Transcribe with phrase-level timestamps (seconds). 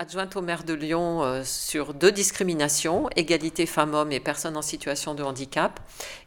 [0.00, 5.14] adjointe au maire de Lyon euh, sur deux discriminations, égalité femmes-hommes et personnes en situation
[5.14, 5.78] de handicap.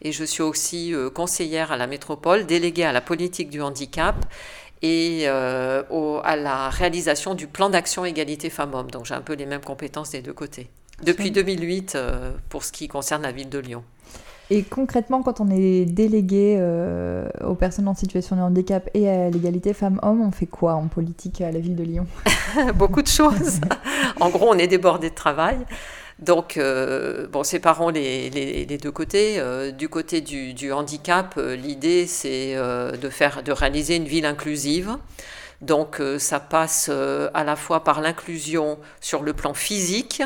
[0.04, 4.16] Et je suis aussi euh, conseillère à la métropole, déléguée à la politique du handicap
[4.84, 8.92] et à la réalisation du plan d'action égalité femmes-hommes.
[8.92, 10.70] Donc j'ai un peu les mêmes compétences des deux côtés.
[11.04, 11.98] Depuis 2008
[12.50, 13.86] pour ce qui concerne la ville de Lyon.
[14.54, 19.32] Et concrètement, quand on est délégué euh, aux personnes en situation de handicap et à
[19.32, 22.06] l'égalité femmes-hommes, on fait quoi en politique à la ville de Lyon?
[22.76, 23.62] Beaucoup de choses.
[24.20, 25.58] en gros, on est débordé de travail.
[26.20, 29.40] Donc, euh, bon, séparons les, les, deux côtés.
[29.40, 34.98] Euh, du côté du, handicap, l'idée, c'est de, faire, de réaliser une ville inclusive.
[35.62, 36.92] Donc, ça passe
[37.34, 40.22] à la fois par l'inclusion sur le plan physique,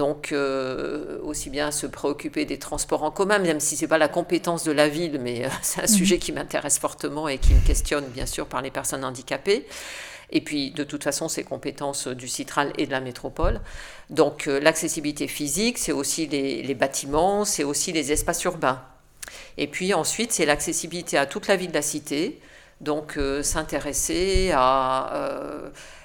[0.00, 3.98] donc, euh, aussi bien se préoccuper des transports en commun, même si ce n'est pas
[3.98, 5.88] la compétence de la ville, mais euh, c'est un mhm.
[5.88, 9.66] sujet qui m'intéresse fortement et qui me questionne, bien sûr, par les personnes handicapées.
[10.30, 13.60] Et puis, de toute façon, c'est compétences du Citral et de la métropole.
[14.08, 18.82] Donc, euh, l'accessibilité physique, c'est aussi les, les bâtiments, c'est aussi les espaces urbains.
[19.58, 22.40] Et puis ensuite, c'est l'accessibilité à toute la vie de la cité.
[22.80, 25.12] Donc, s'intéresser à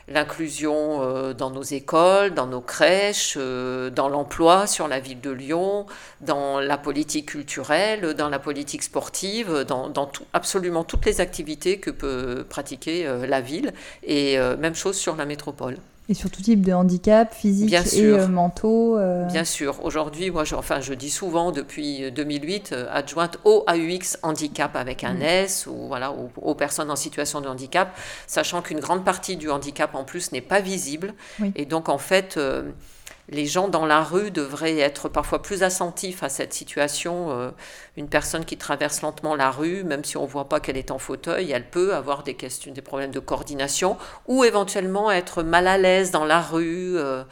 [0.07, 5.31] l'inclusion euh, dans nos écoles, dans nos crèches, euh, dans l'emploi sur la ville de
[5.31, 5.85] Lyon,
[6.21, 9.91] dans la politique culturelle, dans la politique sportive, dans,
[10.33, 15.25] absolument toutes les activités que peut pratiquer euh, la ville, et même chose sur la
[15.25, 15.77] métropole.
[16.07, 18.97] Et sur tout type de handicap, physique et euh, mentaux.
[18.97, 19.25] Euh.
[19.25, 19.83] Bien sûr.
[19.83, 25.03] Aujourd'hui, moi, je, enfin, je dis souvent depuis 2008, euh, adjointe au AUX handicap avec
[25.03, 25.21] un mm.
[25.23, 27.97] S ou voilà aux, personnes en situation de handicap,
[28.27, 31.15] sachant qu'une grande partie du handicap en plus n'est pas visible.
[31.55, 32.39] Et donc en fait
[33.29, 37.31] les gens dans la rue devraient être parfois plus attentifs à cette situation.
[37.31, 37.51] Euh,
[37.97, 40.91] une personne qui traverse lentement la rue, même si on ne voit pas qu'elle est
[40.91, 45.67] en fauteuil, elle peut avoir des, questions, des problèmes de coordination ou éventuellement être mal
[45.67, 47.23] à l'aise dans la rue euh,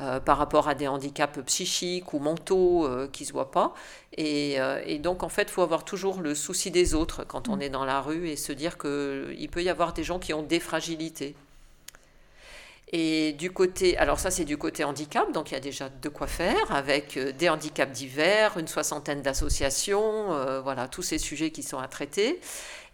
[0.00, 3.74] euh, par rapport à des handicaps psychiques ou mentaux qui ne se voient pas.
[4.16, 4.56] Et,
[4.86, 7.62] et, donc, en fait, il faut avoir toujours le souci des autres quand on mm.
[7.62, 10.42] est dans la rue et se dire qu'il peut y avoir des gens qui ont
[10.42, 11.34] des fragilités.
[12.92, 16.08] Et du côté, alors ça c'est du côté handicap, donc il y a déjà de
[16.08, 21.52] quoi faire avec euh, des handicaps divers, une soixantaine d'associations, euh, voilà, tous ces sujets
[21.52, 22.40] qui sont à traiter.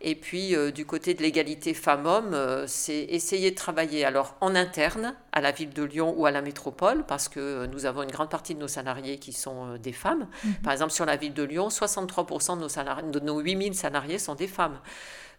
[0.02, 2.36] Et puis euh, du côté de l'égalité femmes-hommes,
[2.66, 6.42] c'est essayer de travailler alors en interne à la ville de Lyon ou à la
[6.42, 10.28] métropole, parce que nous avons une grande partie de nos salariés qui sont des femmes.
[10.44, 10.54] Mhm.
[10.62, 14.18] Par exemple, sur la ville de Lyon, 63% de nos, salariés, de nos 8000 salariés
[14.18, 14.78] sont des femmes.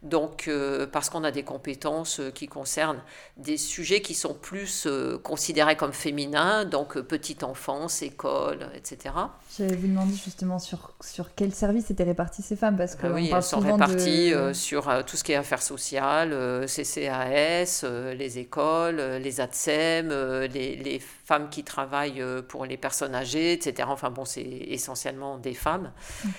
[0.04, 3.02] Donc, euh, parce qu'on a des compétences euh, qui concernent
[3.38, 9.16] des sujets qui sont plus euh, considérés comme féminins, donc petite enfance, école, etc.
[9.58, 13.12] J'allais vous demander justement sur, sur quel service étaient réparties ces femmes, parce que ah
[13.12, 17.84] oui, elles sont réparties sur tout ce qui est affaires sociales, CCAS,
[18.16, 20.10] les écoles, les ATSEM,
[20.54, 23.90] les, les, femmes qui travaillent pour les personnes âgées, etc.
[23.92, 25.92] Enfin bon, c'est essentiellement des femmes.
[26.24, 26.30] Mm.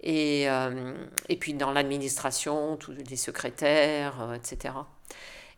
[0.00, 0.94] Et, euh,
[1.28, 4.74] et puis dans l'administration, tous les secrétaires, euh, etc.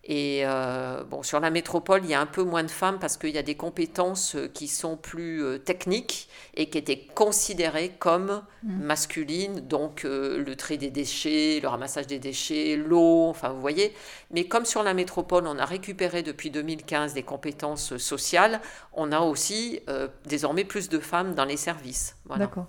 [0.03, 3.19] Et euh, bon, sur la métropole, il y a un peu moins de femmes parce
[3.19, 8.83] qu'il y a des compétences qui sont plus techniques et qui étaient considérées comme mmh.
[8.83, 13.95] masculines, donc le tri des déchets, le ramassage des déchets, l'eau, enfin vous voyez.
[14.31, 18.63] Mais comme sur la métropole, on a récupéré depuis 2015 des compétences sociales,
[18.95, 19.81] on a aussi
[20.25, 22.17] désormais plus de femmes dans les services.
[22.25, 22.47] Voilà.
[22.47, 22.69] D'accord.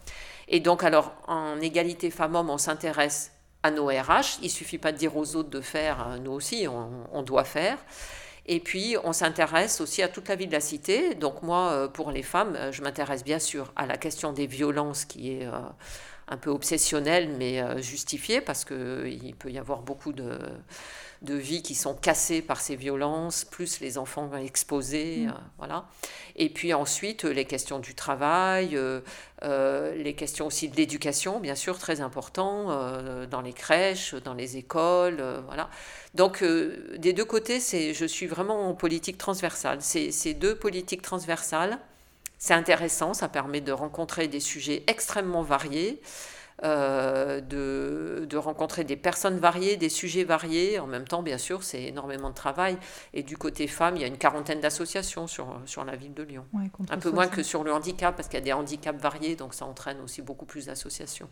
[0.53, 3.31] Et donc, alors, en égalité femmes-hommes, on s'intéresse
[3.63, 4.39] à nos RH.
[4.44, 7.78] Il suffit pas de dire aux autres de faire, euh, nous aussi, on, doit faire.
[8.47, 11.16] Et puis, on s'intéresse aussi à toute la vie de la cité.
[11.16, 14.45] Donc, moi, euh, pour les femmes, euh, je m'intéresse bien sûr à la question des
[14.45, 15.47] violences qui est
[16.28, 20.38] un peu obsessionnelle, mais justifiée, parce qu'il peut y avoir beaucoup de
[21.21, 25.29] de vie qui sont cassées par ces violences, plus les enfants exposés, mm.
[25.29, 25.85] euh, voilà.
[26.35, 29.01] Et puis ensuite les questions du travail, euh,
[29.43, 32.67] euh, les questions aussi de l'éducation, bien sûr très important
[33.29, 35.69] dans les crèches, dans les écoles, voilà.
[36.16, 39.81] Donc des deux côtés, c'est, je suis vraiment en politique transversale.
[39.81, 41.78] Ces deux politiques transversales,
[42.37, 46.01] c'est intéressant, ça permet de rencontrer des sujets extrêmement variés.
[46.63, 50.77] Euh, de, de, rencontrer des personnes variées, des sujets variés.
[50.77, 52.77] En même temps, bien sûr, c'est énormément de travail.
[53.13, 56.21] Et du côté femmes, il y a une quarantaine d'associations sur, sur la ville de
[56.21, 56.45] Lyon.
[56.89, 59.55] Un peu moins que sur le handicap, parce qu'il y a des handicaps variés, donc
[59.55, 61.29] ça entraîne aussi beaucoup plus d'associations.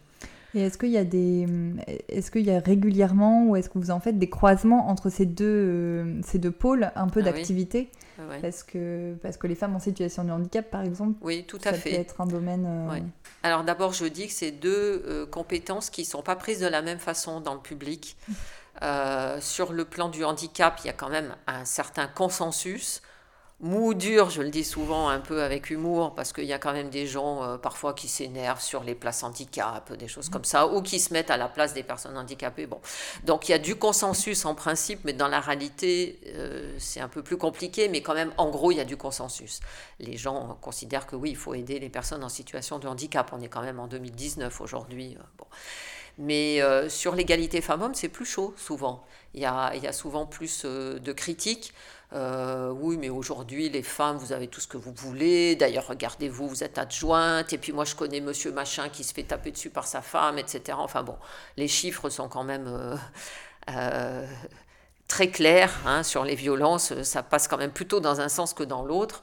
[0.56, 1.48] Et est-ce qu'il y a des,
[2.07, 5.25] est-ce qu'il y a régulièrement ou est-ce que vous en faites des croisements entre ces
[5.25, 7.92] deux, euh, ces deux pôles un peu ah d'activité
[8.42, 11.72] parce, que, parce que les femmes en situation de handicap, par exemple, oui, tout à
[11.72, 11.92] ça fait.
[11.92, 12.66] peut être un domaine.
[12.66, 13.00] Euh,
[13.44, 16.68] Alors d'abord, je dis que c'est deux euh, compétences qui ne sont pas prises de
[16.68, 18.18] la même façon dans le public.
[18.81, 23.02] Euh, sur le plan du handicap, il y a quand même un certain consensus.
[23.62, 26.72] Mou, dur, je le dis souvent un peu avec humour, parce qu'il y a quand
[26.72, 30.68] même des gens euh, parfois qui s'énervent sur les places handicap, des choses comme ça,
[30.68, 32.68] ou qui se mettent à la place des personnes handicapées.
[32.68, 32.80] Bon.
[33.26, 37.10] Donc il y a du consensus en principe, mais dans la réalité, euh, c'est un
[37.10, 39.60] peu plus compliqué, mais quand même, en gros, il y a du consensus.
[40.00, 43.30] Les gens considèrent que oui, il faut aider les personnes en situation de handicap.
[43.34, 45.18] On est quand même en 2019 aujourd'hui.
[45.20, 45.46] Euh, bon.
[46.18, 46.60] Mais
[46.90, 49.06] sur l'égalité femmes-hommes, c'est plus chaud souvent.
[49.34, 51.74] Il y a, il y a souvent plus de critiques.
[52.14, 55.56] Euh, oui, mais aujourd'hui, les femmes, vous avez tout ce que vous voulez.
[55.56, 57.54] D'ailleurs, regardez-vous, vous êtes adjointe.
[57.54, 60.40] Et puis moi, je connais monsieur machin qui se fait taper dessus par sa femme,
[60.40, 60.78] etc.
[60.82, 61.16] Enfin bon,
[61.58, 62.96] les chiffres sont quand même euh,
[63.70, 64.26] euh,
[65.08, 67.00] très clairs hein, sur les violences.
[67.04, 69.22] Ça passe quand même plutôt dans un sens que dans l'autre.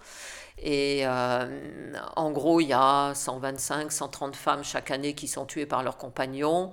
[0.58, 5.82] Et en gros, il y a 125, 130 femmes chaque année qui sont tuées par
[5.82, 6.72] leurs compagnons.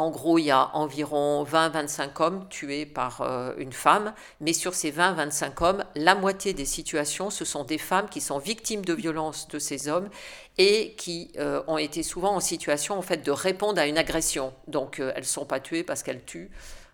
[0.00, 4.72] En gros, il y a environ 20-25 hommes tués par euh, une femme, mais sur
[4.72, 8.94] ces 20-25 hommes, la moitié des situations, ce sont des femmes qui sont victimes de
[8.94, 10.08] violences de ces hommes
[10.56, 14.54] et qui euh, ont été souvent en situation en fait de répondre à une agression.
[14.68, 16.50] Donc euh, elles ne sont pas tuées parce qu'elles tuent,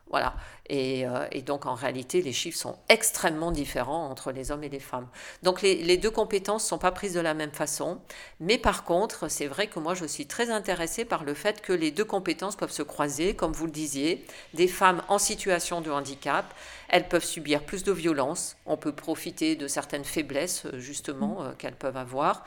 [0.08, 0.35] voilà.
[0.73, 4.81] Euh, et, donc en réalité, les chiffres sont extrêmement différents entre les hommes et les
[4.81, 5.06] femmes.
[5.43, 8.00] Donc les, deux compétences ne sont pas prises de la même façon.
[8.41, 11.73] Mais par contre, c'est vrai que moi, je suis très intéressée par le fait que
[11.73, 14.25] les deux compétences peuvent se croiser, comme vous le disiez.
[14.55, 16.52] Des femmes en situation de handicap,
[16.88, 18.56] elles peuvent subir plus de violence.
[18.67, 21.47] On peut profiter de certaines faiblesses, justement, mmh.
[21.47, 22.44] euh, qu'elles peuvent avoir.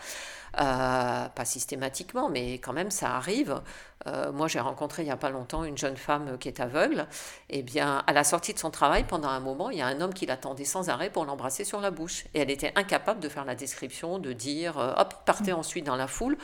[0.59, 3.61] Euh, pas systématiquement, mais quand même ça arrive.
[4.07, 7.05] Euh, moi, j'ai rencontré il n'y a pas longtemps une jeune femme qui est aveugle.
[7.49, 9.87] Et eh bien, à la sortie de son travail, pendant un moment, il y a
[9.87, 12.25] un homme qui l'attendait sans arrêt pour l'embrasser sur la bouche.
[12.33, 15.97] Et elle était incapable de faire la description, de dire euh, hop, partez ensuite dans
[15.97, 16.37] la foule.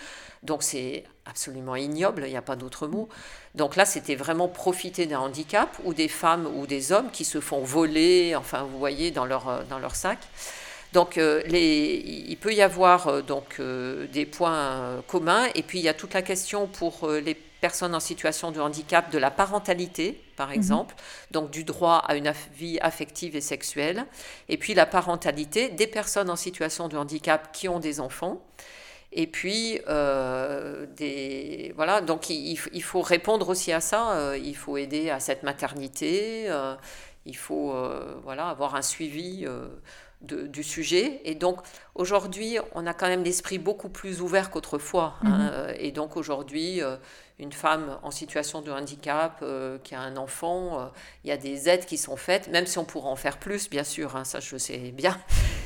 [0.43, 3.09] Donc, c'est absolument ignoble, il n'y a pas d'autre mot.
[3.55, 7.39] Donc là, c'était vraiment profiter d'un handicap ou des femmes ou des hommes qui se
[7.39, 10.19] font voler, enfin, vous voyez, dans leur, dans leur sac.
[10.95, 15.81] Donc euh, il peut y avoir euh, donc, euh, des points communs et puis il
[15.83, 20.21] y a toute la question pour les personnes en situation de handicap de la parentalité,
[20.37, 20.53] par mhm.
[20.53, 20.95] exemple,
[21.31, 24.05] donc du droit à une vie affective et sexuelle,
[24.47, 28.41] et puis la parentalité des personnes en situation de handicap qui ont des enfants.
[29.11, 29.79] Et puis,
[30.97, 34.35] des, voilà, donc il, faut répondre aussi à ça.
[34.35, 36.49] il faut aider à cette maternité.
[37.25, 37.73] il faut
[38.23, 39.45] voilà, avoir un suivi
[40.21, 41.21] du sujet.
[41.23, 41.59] Et donc
[41.93, 45.15] aujourd'hui, on a quand même l'esprit beaucoup plus ouvert qu'autrefois.
[45.23, 45.29] Hein.
[45.29, 45.49] Mhm.
[45.53, 46.95] Euh, et donc aujourd'hui, euh,
[47.37, 50.89] une femme en situation de handicap euh, qui a un enfant,
[51.23, 53.69] il y a des aides qui sont faites, même si on pourrait en faire plus,
[53.69, 55.17] bien sûr, hein, ça je sais bien.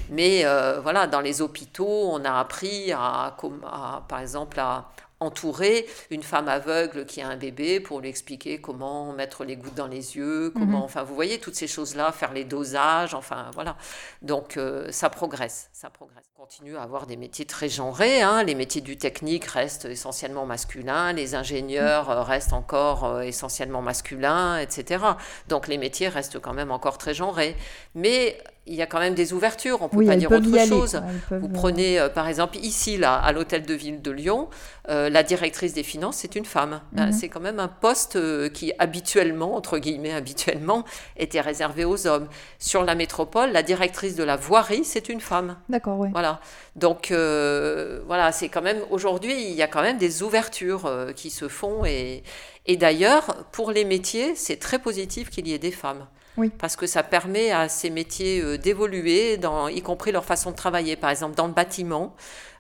[0.09, 0.43] Mais
[0.81, 6.47] voilà, dans les hôpitaux, on a appris à, à par exemple, à, entourer une femme
[6.47, 10.51] aveugle qui a un bébé pour lui expliquer comment mettre les gouttes dans les yeux,
[10.51, 10.83] comment, mhm.
[10.83, 13.77] enfin, vous voyez toutes ces choses-là, faire les dosages, enfin, voilà.
[14.21, 16.28] Donc, euh, ça progresse, ça progresse.
[16.39, 18.21] On continue à avoir des métiers très genrés.
[18.21, 18.43] Hein.
[18.43, 24.57] Les métiers du technique restent essentiellement masculins, les ingénieurs euh, restent encore euh, essentiellement masculins,
[24.57, 25.03] etc.
[25.49, 27.57] Donc, les métiers restent quand même encore très genrés.
[27.93, 31.01] Mais il y a quand même des ouvertures, on ne peut pas dire autre chose.
[31.29, 34.47] Vous prenez par exemple ici, là, à l'hôtel de ville de Lyon,
[34.89, 36.81] euh, la directrice des finances, c'est une femme.
[36.93, 37.11] Ben, mhm.
[37.11, 40.83] C'est quand même un poste euh, qui habituellement, entre guillemets habituellement,
[41.15, 42.27] était réservé aux hommes.
[42.57, 45.57] Sur la métropole, la directrice de la voirie, c'est une femme.
[45.69, 46.09] D'accord, oui.
[46.11, 46.28] Voilà.
[46.75, 51.29] Donc euh, voilà, c'est quand même aujourd'hui, il y a quand même des ouvertures qui
[51.29, 52.23] se font et,
[52.65, 56.05] et d'ailleurs, pour les métiers, c'est très positif qu'il y ait des femmes.
[56.37, 56.51] Oui.
[56.57, 59.37] Parce que ça permet à ces métiers d'évoluer,
[59.71, 60.95] y compris leur façon de travailler.
[60.95, 62.15] Par exemple, dans le bâtiment,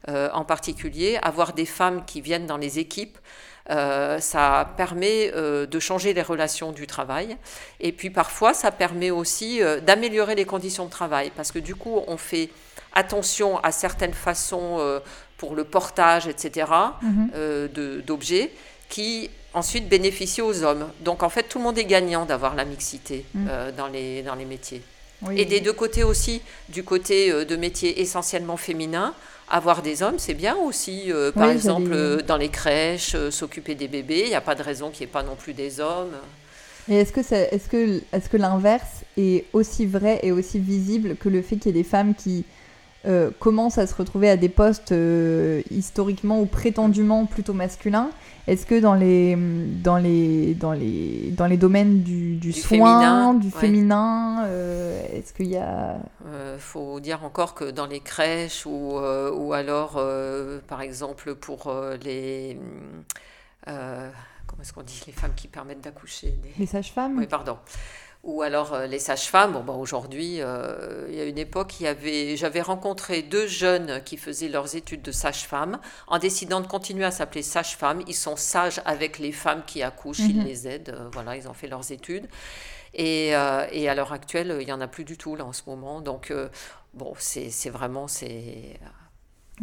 [0.07, 3.17] euh, en particulier, avoir des femmes qui viennent dans les équipes.
[3.69, 7.35] Euh, ça permet euh, de changer les relations du travail.
[7.81, 12.01] Et puis parfois, ça permet aussi d'améliorer les conditions de travail, parce que du coup,
[12.07, 12.49] on fait
[12.93, 14.79] attention à certaines façons
[15.37, 17.69] pour le portage, etc., mhm.
[18.05, 18.51] d'objets,
[18.89, 20.89] qui ensuite bénéficient aux hommes.
[21.01, 23.49] Donc en fait, tout le monde est gagnant d'avoir la mixité mhm.
[23.77, 24.81] dans, les, dans les métiers.
[25.35, 29.13] Et des deux côtés aussi, du côté de métiers essentiellement féminins,
[29.49, 31.11] avoir des hommes, c'est bien aussi.
[31.11, 34.55] Euh, par exemple, euh, dans les crèches, euh, s'occuper des bébés, il n'y a pas
[34.55, 36.13] de raison qu'il n'y ait pas non plus des hommes.
[36.87, 41.29] Et est-ce que, est, que, est-ce que l'inverse est aussi vrai et aussi visible que
[41.29, 42.45] le fait qu'il y ait des femmes qui
[43.05, 48.09] euh, commencent à se retrouver à des postes euh, historiquement ou prétendument plutôt masculins.
[48.45, 53.51] Est-ce que dans les, dans les, dans les, dans les domaines du, du, soin, du
[53.51, 55.97] féminin, euh, est-ce qu'il y a...
[56.25, 60.01] Il faut dire encore que dans les crèches ou, ou alors,
[60.67, 61.71] par exemple, pour
[62.03, 62.57] les...
[63.65, 67.17] comment est-ce qu'on dit Les femmes qui permettent d'accoucher Les sages-femmes?
[67.17, 67.57] Oui, pardon
[68.23, 69.53] Ou alors euh, les sages-femmes.
[69.53, 71.75] Bon, bah, aujourd'hui, euh, il y a une époque,
[72.35, 75.79] j'avais rencontré deux jeunes qui faisaient leurs études de sage-femme.
[76.07, 80.19] En décidant de continuer à s'appeler sage-femme, ils sont sages avec les femmes qui accouchent,
[80.19, 80.45] ils mhm.
[80.45, 80.89] les aident.
[80.89, 82.27] Euh, voilà, ils ont fait leurs études.
[82.93, 85.61] Et, et à l'heure actuelle, il n'y en a plus du tout là en ce
[85.67, 86.01] moment.
[86.01, 86.33] Donc,
[86.95, 88.07] bon, c'est vraiment.
[88.07, 88.79] c'est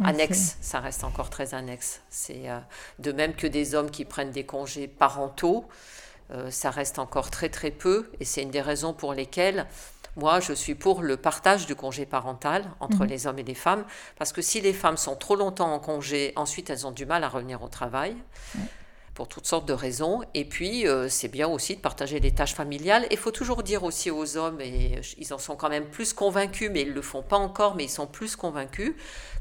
[0.01, 2.01] annexe, ça reste encore très annexe.
[2.09, 2.45] C'est
[2.99, 5.67] de même que des hommes qui prennent des congés parentaux.
[6.31, 9.65] Euh, ça reste encore très très peu et c'est une des raisons pour lesquelles
[10.17, 13.07] moi je suis pour le partage du congé parental entre mhm.
[13.07, 13.85] les hommes et les femmes
[14.17, 17.23] parce que si les femmes sont trop longtemps en congé, ensuite elles ont du mal
[17.23, 18.15] à revenir au travail.
[19.13, 20.21] pour toutes sortes de raisons.
[20.35, 23.07] Et puis, euh, c'est bien aussi de partager les tâches familiales.
[23.09, 26.69] Il faut toujours dire aussi aux hommes, et ils en sont quand même plus convaincus,
[26.71, 28.93] mais ils ne le font pas encore, mais ils sont plus convaincus,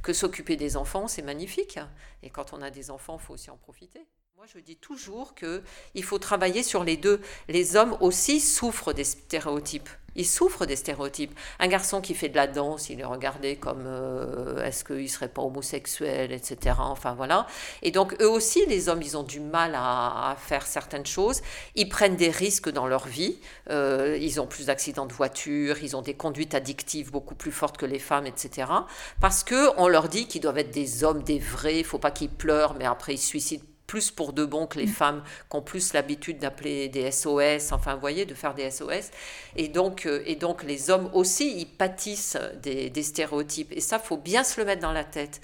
[0.02, 1.78] que s'occuper des enfants, c'est magnifique.
[2.22, 4.06] Et quand on a des enfants, il faut aussi en profiter.
[4.36, 7.22] Moi, je dis toujours qu'il faut travailler sur les deux.
[7.48, 9.88] Les hommes aussi souffrent des stéréotypes.
[10.14, 11.34] Ils souffrent des stéréotypes.
[11.58, 15.06] Un garçon qui fait de la danse, il est regardé comme euh, est-ce qu'il ne
[15.06, 16.76] serait pas homosexuel, etc.
[16.78, 17.46] Enfin voilà.
[17.80, 21.40] Et donc eux aussi, les hommes, ils ont du mal à, faire certaines choses.
[21.74, 23.38] Ils prennent des risques dans leur vie.
[23.70, 27.78] Euh, ils ont plus d'accidents de voiture, ils ont des conduites addictives beaucoup plus fortes
[27.78, 28.70] que les femmes, etc.
[29.18, 32.28] Parce qu'on leur dit qu'ils doivent être des hommes, des vrais, il faut pas qu'ils
[32.28, 34.92] pleurent, mais après ils se suicident plus pour de bon que les mm.
[34.92, 39.10] femmes qui ont plus l'habitude d'appeler des SOS, enfin, vous voyez, de faire des SOS.
[39.56, 43.72] Et donc, euh, et donc les hommes aussi, ils pâtissent des, des stéréotypes.
[43.72, 45.40] Et ça, faut bien se le mettre dans la tête.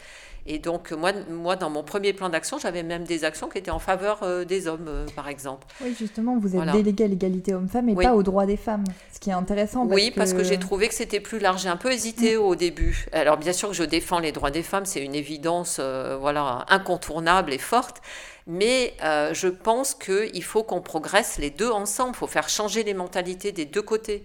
[0.47, 3.71] Et donc, moi, moi dans mon premier plan d'action, j'avais même des actions qui étaient
[3.71, 5.67] en faveur euh, des hommes, euh, par exemple.
[5.83, 9.21] Oui, justement, vous êtes délégué à l'égalité homme-femme et pas aux droits des femmes, ce
[9.21, 9.87] qui est intéressant.
[9.87, 11.63] oui, parce que j'ai trouvé que c'était plus large.
[11.63, 12.41] J'ai un peu hésité mm.
[12.41, 13.07] au début.
[13.13, 15.81] Alors, bien sûr que je défends les droits des femmes, c'est une évidence
[16.21, 18.03] voilà, incontournable et forte.
[18.47, 22.13] Mais euh, je pense qu'il faut qu'on progresse les deux ensemble.
[22.15, 24.25] Il faut faire changer les mentalités des deux côtés.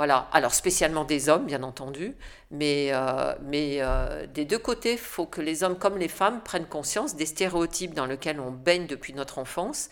[0.00, 0.28] Voilà.
[0.32, 2.16] Alors spécialement des hommes, bien entendu,
[2.50, 6.40] mais, euh, mais euh, des deux côtés, il faut que les hommes comme les femmes
[6.40, 9.90] prennent conscience des stéréotypes dans lesquels on baigne depuis notre enfance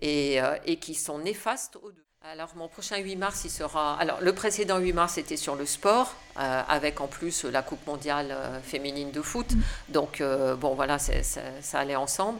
[0.00, 2.02] et, et qui sont néfastes aux deux.
[2.22, 4.00] Alors mon prochain 8 mars, il sera...
[4.00, 8.34] Alors le précédent 8 mars était sur le sport, avec en plus la Coupe mondiale
[8.62, 9.48] féminine de foot.
[9.90, 10.22] Donc
[10.58, 12.38] bon voilà, ça, allait ensemble.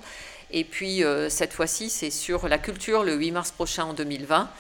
[0.52, 4.50] Et puis euh, cette fois-ci, c'est sur la culture le 8 mars prochain en 2020.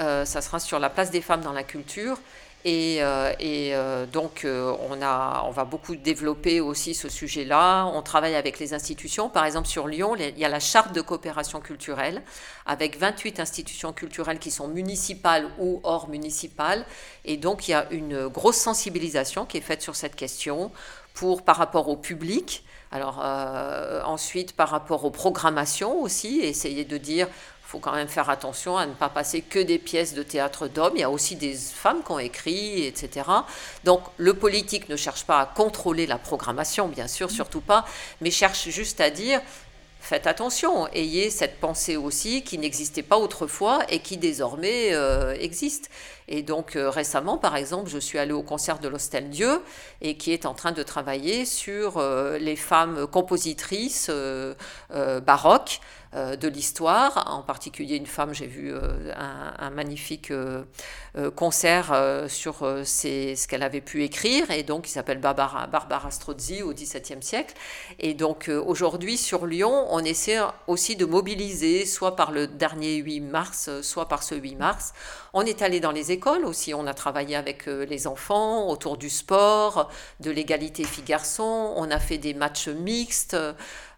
[0.00, 2.18] Euh, ça sera sur la place des femmes dans la culture.
[2.64, 7.86] Et, euh, donc, on, a, on va beaucoup développer aussi ce sujet-là.
[7.86, 9.30] On travaille avec les institutions.
[9.30, 12.22] Par exemple, sur Lyon, il y a la charte de coopération culturelle,
[12.66, 16.84] avec 28 institutions culturelles qui sont municipales ou hors municipales.
[17.24, 20.70] Et donc, il y a une grosse sensibilisation qui est faite sur cette question
[21.14, 26.96] pour, par rapport au public, alors euh, ensuite, par rapport aux programmations aussi, essayer de
[26.96, 27.28] dire,
[27.68, 30.94] faut quand même faire attention à ne pas passer que des pièces de théâtre d'hommes.
[30.94, 33.26] Il y a aussi des femmes qui ont écrit, etc.
[33.84, 37.84] Donc le politique ne cherche pas à contrôler la programmation, bien sûr, surtout pas,
[38.22, 39.42] mais cherche juste à dire,
[40.00, 45.90] faites attention, ayez cette pensée aussi qui n'existait pas autrefois et qui désormais euh, existe.
[46.26, 49.60] Et donc euh, récemment, par exemple, je suis allée au concert de l'Hostel Dieu
[50.00, 54.10] et qui est en train de travailler sur euh, les femmes compositrices
[55.26, 55.80] baroques
[56.14, 60.64] de l'histoire, en particulier une femme, j'ai vu euh, un, magnifique euh,
[61.36, 61.94] concert
[62.28, 67.22] sur ce qu'elle avait pu écrire, et donc il s'appelle Barbara, Barbara Strozzi au XVIIe
[67.22, 67.54] siècle.
[67.98, 73.20] Et donc aujourd'hui sur Lyon, on essaie aussi de mobiliser, soit par le dernier 8
[73.20, 74.92] mars, soit par ce 8 mars.
[75.34, 79.10] On est allé dans les écoles aussi, on a travaillé avec les enfants autour du
[79.10, 83.36] sport, de l'égalité filles-garçons, on a fait des matchs mixtes.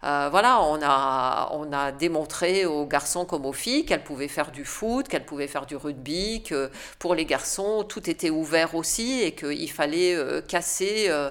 [0.02, 4.50] Euh, voilà, on a, on a démontré aux garçons comme aux filles qu'elles pouvaient faire
[4.50, 9.20] du foot, qu'elles pouvaient faire du rugby, que pour les garçons, tout était ouvert aussi
[9.20, 11.30] et qu'il fallait euh, casser euh,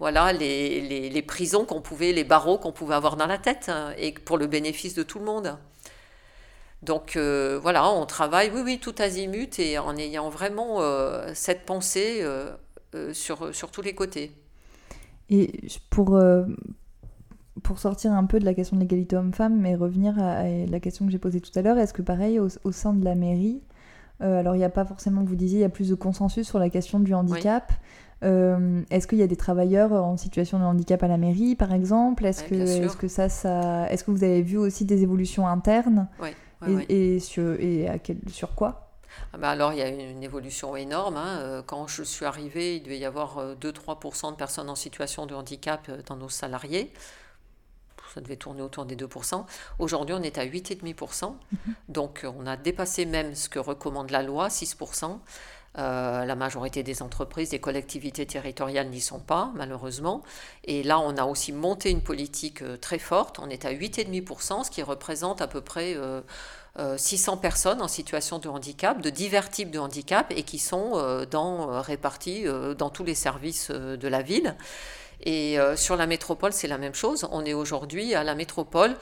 [0.00, 3.92] voilà, les, les, prisons qu'on pouvait, les barreaux qu'on pouvait avoir dans la tête, hein,
[3.98, 5.56] et pour le bénéfice de tout le monde.
[6.82, 10.80] Donc voilà, on travaille, oui, oui, tout azimut, et en ayant vraiment
[11.34, 12.24] cette pensée
[13.12, 14.30] sur, sur tous les côtés.
[15.30, 15.50] Et
[15.90, 16.16] pour,
[17.62, 21.06] pour sortir un peu de la question de l'égalité homme-femme, mais revenir à, la question
[21.06, 23.62] que j'ai posée tout à l'heure, est-ce que pareil, au, sein de la mairie,
[24.20, 26.46] euh, alors il n'y a pas forcément, vous disiez, il y a plus de consensus
[26.46, 27.72] sur la question du handicap.
[28.24, 31.72] Euh, est-ce qu'il y a des travailleurs en situation de handicap à la mairie, par
[31.72, 32.26] exemple?
[32.26, 36.08] Est-ce que, est que ça, ça, est-ce que vous avez vu aussi des évolutions internes?
[36.20, 36.30] Oui.
[36.88, 38.84] et, et, sur, et à quel, sur quoi?
[39.32, 41.16] Ah bah alors il y a une évolution énorme.
[41.16, 41.38] Hein.
[41.38, 45.34] Euh, quand je suis arrivée, il devait y avoir 2-3% de personnes en situation de
[45.34, 46.92] handicap dans nos salariés
[48.14, 49.44] ça devait tourner autour des 2%.
[49.78, 51.36] Aujourd'hui, on est à 8,5%.
[51.52, 51.74] Mhm.
[51.88, 55.20] Donc, on a dépassé même ce que recommande la loi, 6%.
[55.78, 60.22] Euh, la majorité des entreprises, des collectivités territoriales n'y sont pas, malheureusement.
[60.64, 63.38] Et là, on a aussi monté une politique euh, très forte.
[63.38, 65.96] On est à 8,5%, ce qui représente à peu près
[66.96, 71.24] 600 euh, personnes en situation de handicap, de divers types de handicap, et qui sont
[71.30, 72.44] dans, répartis
[72.76, 74.56] dans tous les services de la ville.
[75.24, 77.26] Et sur la métropole, c'est la même chose.
[77.32, 78.96] On est aujourd'hui à la métropole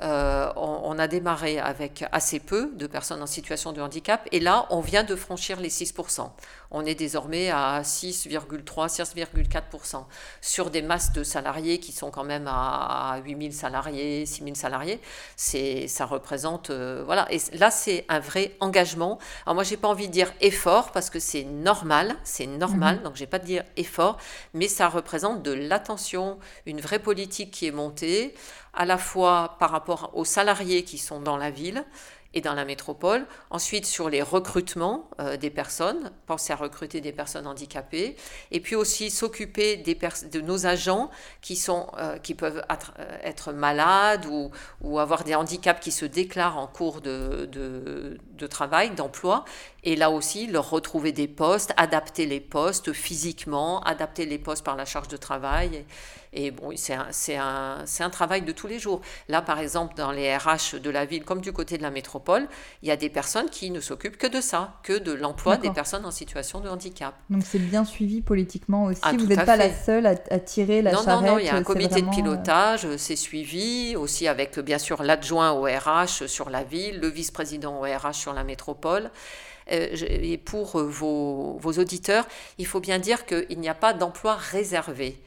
[0.00, 4.66] euh, on, a démarré avec assez peu de personnes en situation de handicap et là,
[4.70, 6.30] on vient de franchir les 6%.
[6.70, 10.04] On est désormais à 6,3, 6,4%
[10.40, 15.00] sur des masses de salariés qui sont quand même à 8000 salariés, 6000 salariés.
[15.36, 17.30] C'est, ça représente, euh, voilà.
[17.30, 19.18] Et là, c'est un vrai engagement.
[19.44, 23.00] Alors moi, j'ai pas envie de dire effort parce que c'est normal, c'est normal, donc
[23.00, 23.04] mhm.
[23.04, 24.16] donc j'ai pas de dire effort,
[24.54, 28.34] mais ça représente de l'attention, une vraie politique qui est montée
[28.74, 31.84] à la fois par rapport aux salariés qui sont dans la ville
[32.34, 33.26] et dans la métropole.
[33.50, 38.16] Ensuite, sur les recrutements euh, des personnes, penser à recruter des personnes handicapées.
[38.50, 41.10] Et puis aussi s'occuper des de nos agents
[41.40, 42.64] qui, sont, euh, qui peuvent
[42.98, 44.50] euh, être, malades ou,
[44.80, 49.44] ou, avoir des handicaps qui se déclarent en cours de, de, de travail, d'emploi.
[49.84, 54.76] Et là aussi, leur retrouver des postes, adapter les postes physiquement, adapter les postes par
[54.76, 55.84] la charge de travail.
[56.34, 57.08] Et, bon, c'est un,
[57.38, 59.02] un, un, travail de tous les jours.
[59.28, 62.48] Là, par exemple, dans les RH de la ville, comme du côté de la métropole,
[62.82, 65.70] il y a des personnes qui ne s'occupent que de ça, que de l'emploi des
[65.70, 67.14] personnes en situation de handicap.
[67.28, 69.00] Donc c'est bien suivi politiquement aussi.
[69.02, 71.26] Ah, Vous n'êtes pas la seule à, tirer la non, charrette.
[71.26, 74.78] Non, non, il y a un comité de euh, pilotage, c'est suivi, aussi avec bien
[74.78, 79.10] sûr l'adjoint au RH sur la ville, le vice-président au RH sur la métropole.
[79.70, 82.26] Euh, et pour euh, vos, auditeurs,
[82.58, 85.20] il faut bien dire qu'il n'y a pas d'emploi réservé.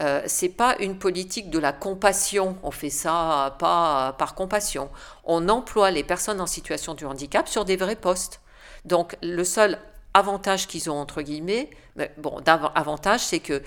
[0.00, 2.56] Euh, c'est pas une politique de la compassion.
[2.62, 4.90] On fait ça pas par compassion.
[5.24, 8.40] On emploie les personnes en situation de handicap sur des vrais postes.
[8.84, 9.78] Donc le seul
[10.14, 11.70] avantage qu'ils ont entre guillemets,
[12.18, 12.40] bon,
[12.74, 13.62] avantage, c'est que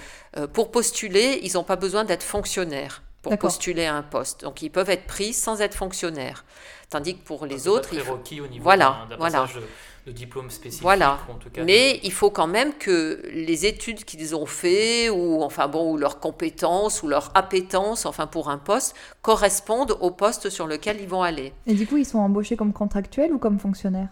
[0.53, 4.41] pour postuler, ils n'ont pas besoin d'être fonctionnaires pour postuler à un poste.
[4.43, 6.45] Donc ils peuvent être pris sans être fonctionnaires.
[6.89, 8.13] Tandis que pour les autres, il faut...
[8.13, 9.61] au niveau voilà, voilà de
[10.07, 10.81] diplôme spécifique.
[10.81, 11.19] Voilà.
[11.29, 15.43] En tout cas, Mais il faut quand même que les études qu'ils ont fait ou
[15.43, 20.49] enfin bon ou leurs compétences ou leur appétence enfin pour un poste correspondent au poste
[20.49, 21.53] sur lequel ils vont aller.
[21.67, 24.09] Et du coup, ils sont embauchés comme contractuels ou comme fonctionnaires?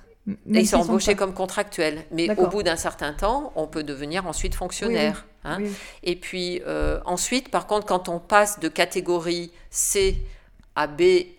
[0.47, 4.53] Ils sont embauchés comme contractuels, mais au bout d'un certain temps, on peut devenir ensuite
[4.53, 5.25] fonctionnaire.
[5.43, 5.59] Hein.
[6.03, 10.21] Et puis euh, ensuite, par contre, quand on passe de catégorie C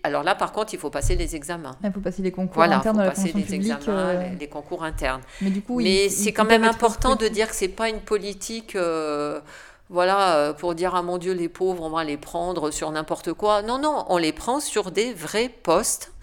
[0.03, 1.75] Alors là, par contre, il faut passer les examens.
[1.83, 4.29] Il faut passer les concours internes faut passer les examens, euh.
[4.39, 5.21] les, concours internes.
[5.41, 8.75] Mais du coup, Mais c'est quand même important de dire que c'est pas une politique.
[8.75, 9.39] Euh,
[9.89, 13.33] voilà, euh, pour dire ah mon Dieu, les pauvres, on va les prendre sur n'importe
[13.33, 13.61] quoi.
[13.61, 16.13] Non, non, on les prend sur des vrais postes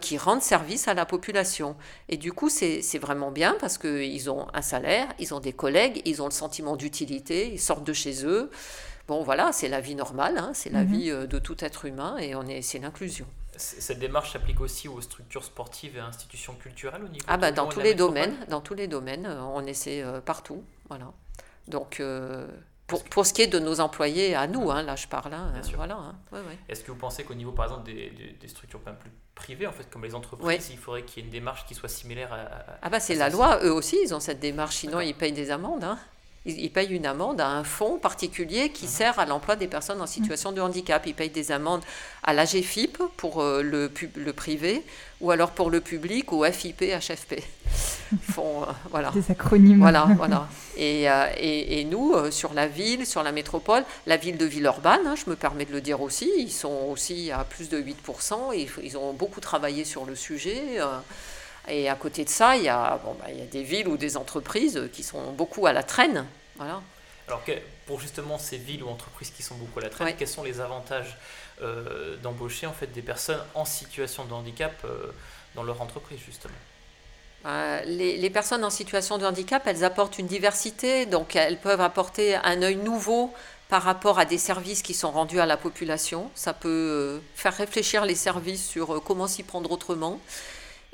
[0.00, 1.76] qui rendent service à la population.
[2.08, 6.00] Et du coup, c'est vraiment bien parce qu'ils ont un salaire, ils ont des collègues,
[6.06, 8.50] ils ont le sentiment d'utilité, ils sortent de chez eux.
[9.08, 10.92] Bon, voilà, c'est la vie normale, hein, c'est la mhm.
[10.92, 13.26] vie euh, de tout être humain et on est, c'est l'inclusion.
[13.56, 17.66] Cette démarche s'applique aussi aux structures sportives et institutions culturelles au niveau Ah bah dans
[17.66, 21.12] tous les domaines, dans tous les domaines, euh, on essaie euh, partout, voilà.
[21.66, 22.02] Donc
[22.86, 25.52] pour, pour, ce qui est de nos employés à nous, hein, là je parle, hein,
[25.74, 25.96] voilà.
[25.96, 26.14] Hein,
[26.68, 29.72] Est-ce que vous pensez qu'au niveau par exemple des, des, structures pas plus privées, en
[29.72, 32.76] fait comme les entreprises, il faudrait qu'il y ait une démarche qui soit similaire à,
[32.82, 35.50] ah bah c'est la loi, eux aussi ils ont cette démarche, sinon ils payent des
[35.50, 35.84] amendes.
[36.46, 38.90] Hein ils payent une amende à un fonds particulier qui mhm.
[38.90, 41.06] sert à l'emploi des personnes en situation de handicap.
[41.06, 41.82] Ils payent des amendes
[42.22, 44.84] à l'AGFIP pour euh, le, le, privé
[45.20, 47.42] ou alors pour le public au FIP, HFP.
[48.32, 49.10] Font, euh, voilà.
[49.10, 49.80] Des acronymes.
[49.80, 50.48] Voilà, voilà.
[50.76, 55.06] Et, euh, et, et nous, sur la ville, sur la métropole, la ville de Villeurbanne,
[55.06, 58.54] hein, je me permets de le dire aussi, ils sont aussi à plus de 8%,
[58.54, 60.78] et ils ont beaucoup travaillé sur le sujet.
[61.68, 63.88] Et à côté de ça, il y, a, bon, bah, il y a des villes
[63.88, 66.26] ou des entreprises qui sont beaucoup à la traîne.
[66.56, 66.80] Voilà.
[67.28, 67.42] Alors
[67.86, 70.60] pour justement ces villes ou entreprises qui sont beaucoup à la traîne, quels sont les
[70.60, 71.16] avantages
[71.60, 75.12] euh, d'embaucher en fait des personnes en situation de handicap euh,
[75.54, 76.54] dans leur entreprise justement?
[77.46, 81.80] Euh, les, les, personnes en situation de handicap, elles apportent une diversité, donc elles peuvent
[81.80, 83.32] apporter un œil nouveau
[83.68, 86.30] par rapport à des services qui sont rendus à la population.
[86.34, 90.20] Ça peut faire réfléchir les services sur comment s'y prendre autrement.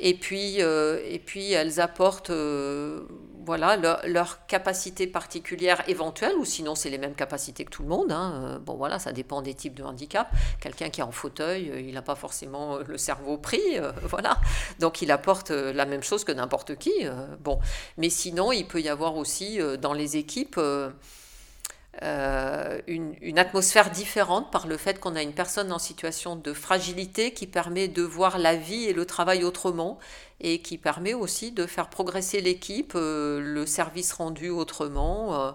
[0.05, 3.05] Et puis, euh, et puis elles apportent euh,
[3.47, 7.89] voilà, leur, leur, capacité particulière éventuelle, ou sinon c'est les mêmes capacités que tout le
[7.89, 8.11] monde.
[8.11, 8.33] Hein.
[8.45, 10.29] Euh, bon voilà, ça dépend des types de handicap.
[10.61, 13.63] Quelqu'un qui est en fauteuil, il n'a pas forcément le cerveau pris,
[14.03, 14.39] voilà.
[14.81, 16.93] Donc il apporte la même chose que n'importe qui.
[17.39, 17.61] bon,
[17.97, 20.59] mais sinon il peut y avoir aussi dans les équipes
[22.01, 27.33] une, une, atmosphère différente par le fait qu'on a une personne en situation de fragilité
[27.33, 29.99] qui permet de voir la vie et le travail autrement
[30.41, 35.55] et qui permet aussi de faire progresser l'équipe, le service rendu autrement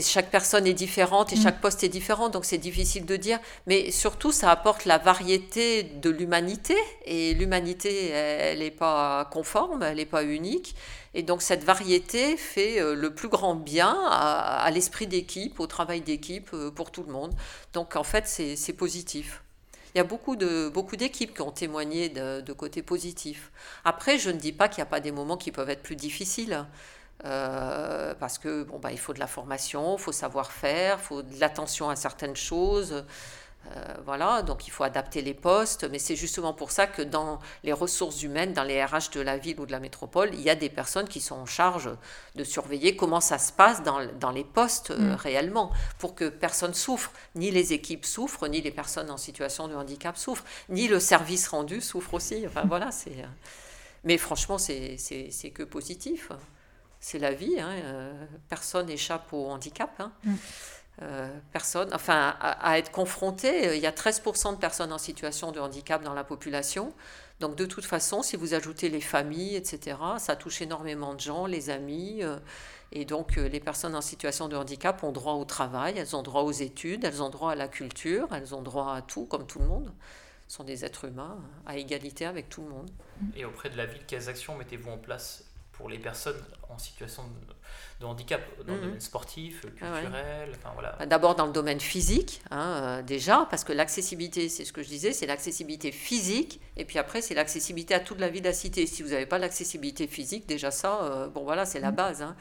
[0.00, 1.42] chaque personne est différente et mm.
[1.42, 3.38] chaque poste est différent, donc c'est difficile de dire.
[3.66, 6.76] Mais surtout, ça apporte la variété de l'humanité.
[7.04, 10.74] Et l'humanité, elle n'est pas conforme, elle n'est pas unique.
[11.14, 16.00] Et donc cette variété fait euh, le plus grand bien à, l'esprit d'équipe, au travail
[16.00, 17.34] d'équipe euh, pour tout le monde.
[17.72, 19.42] Donc en fait, c'est positif.
[19.94, 23.50] Il y a beaucoup de beaucoup d'équipes qui ont témoigné de, de côté positif.
[23.84, 25.96] Après, je ne dis pas qu'il n'y a pas des moments qui peuvent être plus
[25.96, 26.66] difficiles.
[27.24, 31.04] Euh, parce que bon, bah, il faut de la formation, il faut savoir faire, il
[31.04, 33.04] faut de l'attention à certaines choses.
[33.76, 37.38] Euh, voilà, donc il faut adapter les postes, mais c'est justement pour ça que dans
[37.64, 40.48] les ressources humaines, dans les RH de la ville ou de la métropole, il y
[40.48, 41.90] a des personnes qui sont en charge
[42.34, 45.14] de surveiller comment ça se passe dans, dans les postes euh, mm.
[45.16, 49.74] réellement, pour que personne souffre, ni les équipes souffrent, ni les personnes en situation de
[49.74, 52.44] handicap souffrent, ni le service rendu souffre aussi.
[52.46, 53.16] Enfin voilà, c'est.
[54.04, 54.96] Mais franchement, c'est
[55.52, 56.30] que positif
[57.00, 57.58] c'est la vie.
[57.60, 59.90] Hein, euh, personne n'échappe au handicap.
[59.98, 60.12] Hein.
[60.24, 60.34] Mm.
[61.00, 65.60] Euh, personne, enfin, à, être confronté, il y a 13% de personnes en situation de
[65.60, 66.92] handicap dans la population.
[67.38, 71.46] Donc, de toute façon, si vous ajoutez les familles, etc., ça touche énormément de gens,
[71.46, 72.18] les amis.
[72.22, 72.36] Euh,
[72.90, 76.42] et donc, les personnes en situation de handicap ont droit au travail, elles ont droit
[76.42, 79.60] aux études, elles ont droit à la culture, elles ont droit à tout, comme tout
[79.60, 79.92] le monde.
[80.48, 82.90] Ce sont des êtres humains à égalité avec tout le monde.
[83.36, 85.44] Et auprès de la ville, quelles actions mettez-vous en place
[85.78, 86.36] pour les personnes
[86.68, 87.22] en situation
[88.00, 88.84] de, handicap, dans le mhm.
[88.84, 90.96] domaine sportif, ah culturel enfin, voilà.
[90.98, 94.82] Bah, d'abord dans le domaine physique, hein, euh, déjà, parce que l'accessibilité, c'est ce que
[94.82, 98.46] je disais, c'est l'accessibilité physique, et puis après, c'est l'accessibilité à toute la vie de
[98.46, 98.86] la cité.
[98.86, 101.96] Si vous n'avez pas l'accessibilité physique, déjà ça, euh, bon voilà, c'est la mhm.
[101.96, 102.22] base.
[102.22, 102.36] Hein.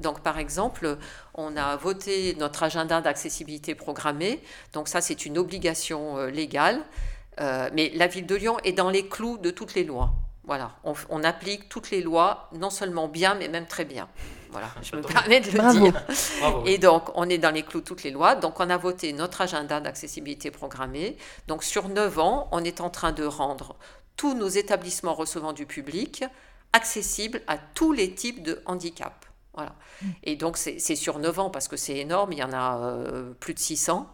[0.00, 0.98] Donc par exemple,
[1.34, 6.80] on a voté notre agenda d'accessibilité programmée, donc ça, c'est une obligation euh, légale.
[7.38, 10.12] mais la ville de Lyon est dans les clous de toutes les lois.
[10.44, 14.08] Voilà, on, applique toutes les lois, non seulement bien, mais même très bien.
[14.50, 16.02] Voilà, je me permets de le dire.
[16.66, 18.34] Et donc, on est dans les clous de toutes les lois.
[18.34, 21.16] Donc, on a voté notre agenda d'accessibilité programmée.
[21.46, 23.76] Donc, sur 9 ans, on est en train de rendre
[24.16, 26.24] tous nos établissements recevant du public
[26.72, 29.26] accessibles à tous les types de handicap.
[29.54, 29.74] Voilà.
[30.02, 30.06] Mm.
[30.24, 33.32] Et donc, c'est sur 9 ans parce que c'est énorme, il y en a euh,
[33.40, 34.10] plus de 600.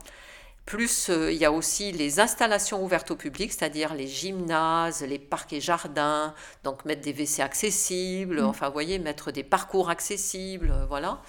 [0.67, 5.21] Plus, euh, il y a aussi les installations ouvertes au public, c'est-à-dire les gymnases, les
[5.21, 8.47] parcs et jardins, donc mettre des WC accessibles, mm.
[8.47, 11.23] enfin, vous voyez, mettre des parcours accessibles, euh, voilà.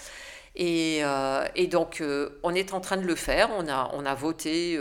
[0.56, 2.04] Et, euh, et donc,
[2.42, 3.52] on est en train de le faire.
[3.56, 4.80] On a, on a voté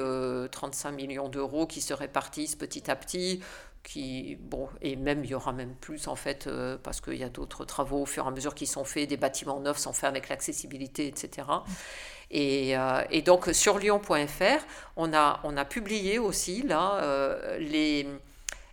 [0.50, 3.42] 35 millions d'euros qui se répartissent petit à petit.
[3.82, 6.48] Qui, bon, et même, il y aura même plus, en fait,
[6.82, 9.18] parce qu'il y a d'autres travaux au fur et à mesure qui sont faits, des
[9.18, 11.46] bâtiments neufs sont faits avec l'accessibilité, etc.
[12.34, 14.64] Euh, et, donc sur lyon.fr,
[14.96, 18.06] on a, on a publié aussi là euh, les,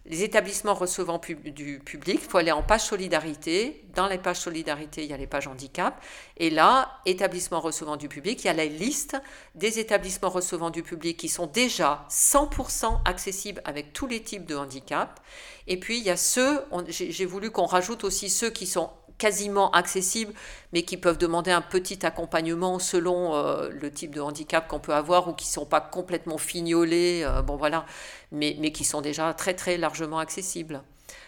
[0.05, 2.19] les établissements recevant du public.
[2.21, 3.85] Il faut aller en page solidarité.
[3.95, 6.03] Dans les pages solidarité, il y a les pages handicap.
[6.37, 9.15] Et là, établissements recevant du public, il y a la liste
[9.55, 14.55] des établissements recevant du public qui sont déjà 100% accessibles avec tous les types de
[14.55, 15.21] handicap.
[15.67, 19.71] Et puis, il y a ceux, j'ai voulu qu'on rajoute aussi ceux qui sont quasiment
[19.71, 20.33] accessibles,
[20.71, 24.93] mais qui peuvent demander un petit accompagnement selon euh, le type de handicap qu'on peut
[24.93, 27.85] avoir ou qui ne sont pas complètement fignolés, euh, bon voilà,
[28.31, 30.81] mais, mais, qui sont déjà très très largement accessibles.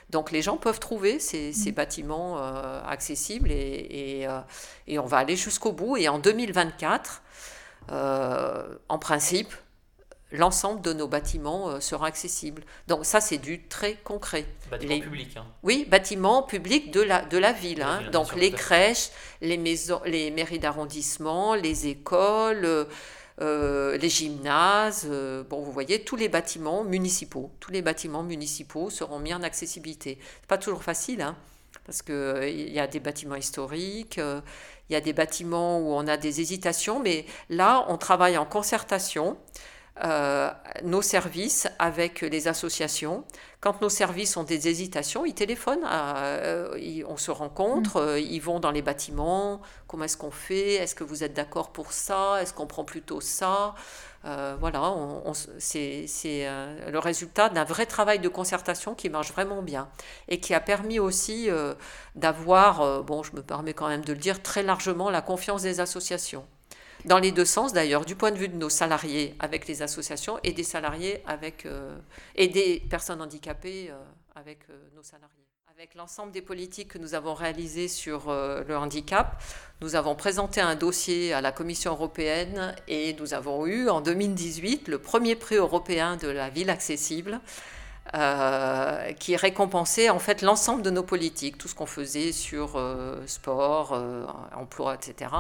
[0.10, 1.76] Donc les gens peuvent trouver ces, ces mmh.
[1.76, 4.28] bâtiments euh, accessibles et, et,
[4.88, 5.98] et, on va aller jusqu'au bout.
[5.98, 7.24] Et en 2024,
[7.89, 9.54] en principe,
[10.36, 12.63] l'ensemble de nos bâtiments euh, sera accessible.
[12.88, 14.45] Donc ça, c'est du très concret.
[14.69, 15.38] Bâtiments publics.
[15.38, 15.45] Hein.
[15.63, 17.82] Oui, bâtiments publics de la, de la ville.
[17.82, 18.02] Hein.
[18.12, 19.10] Donc les crèches,
[19.41, 22.86] les, maisons, les mairies d'arrondissement, les écoles, euh,
[23.41, 25.08] euh, les gymnases.
[25.50, 27.52] bon, vous voyez, tous les bâtiments municipaux.
[27.60, 30.17] Tous les bâtiments municipaux seront mis en accessibilité.
[30.41, 31.36] C'est pas toujours facile, hein,
[31.86, 34.17] parce qu'il y a des bâtiments historiques.
[34.17, 38.45] il y a des bâtiments où on a des hésitations, mais là, on travaille en
[38.45, 39.38] concertation
[40.03, 40.51] euh,
[40.84, 43.23] nos services avec les associations.
[43.62, 48.08] Quand nos services ont des hésitations, ils téléphonent, euh, on se rencontre, mm.
[48.08, 51.71] euh, ils vont dans les bâtiments, comment est-ce qu'on fait, est-ce que vous êtes d'accord
[51.71, 53.73] pour ça, est-ce qu'on prend plutôt ça?
[54.60, 54.91] Voilà,
[55.60, 56.08] c'est
[56.88, 59.88] le résultat d'un vrai travail de concertation qui marche vraiment bien
[60.29, 61.47] et qui a permis aussi
[62.15, 65.79] d'avoir, bon, je me permets quand même de le dire, très largement la confiance des
[65.79, 66.43] associations
[67.06, 70.39] dans les deux sens d'ailleurs, du point de vue de nos salariés avec les associations
[70.44, 71.96] et des salariés avec euh,
[72.36, 73.96] et des personnes handicapées euh,
[74.36, 75.32] avec euh, nos salariés.
[75.78, 79.44] Avec l'ensemble des politiques que nous avons réalisées sur le handicap,
[79.82, 84.88] nous avons présenté un dossier à la Commission européenne et nous avons eu en 2018
[84.88, 87.41] le premier prix européen de la ville accessible.
[89.20, 92.80] Qui récompensait en fait l'ensemble de nos politiques, tout ce qu'on faisait sur
[93.26, 94.02] sport,
[94.56, 95.32] emploi, etc.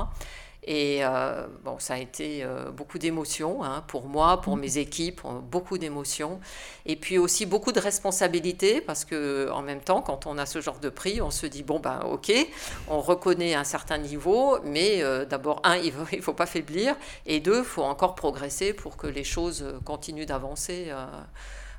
[0.65, 5.21] Et euh, bon, ça a été euh, beaucoup d'émotions hein, pour moi, pour mes équipes,
[5.23, 6.39] euh, beaucoup d'émotions.
[6.87, 10.61] Et puis aussi beaucoup de responsabilités parce que en même temps, quand on a ce
[10.61, 12.31] genre de prix, on se dit bon ben ok,
[12.87, 17.59] on reconnaît un certain niveau, mais d'abord un, il ne faut pas faiblir, et deux,
[17.59, 20.91] il faut encore progresser pour que les choses continuent d'avancer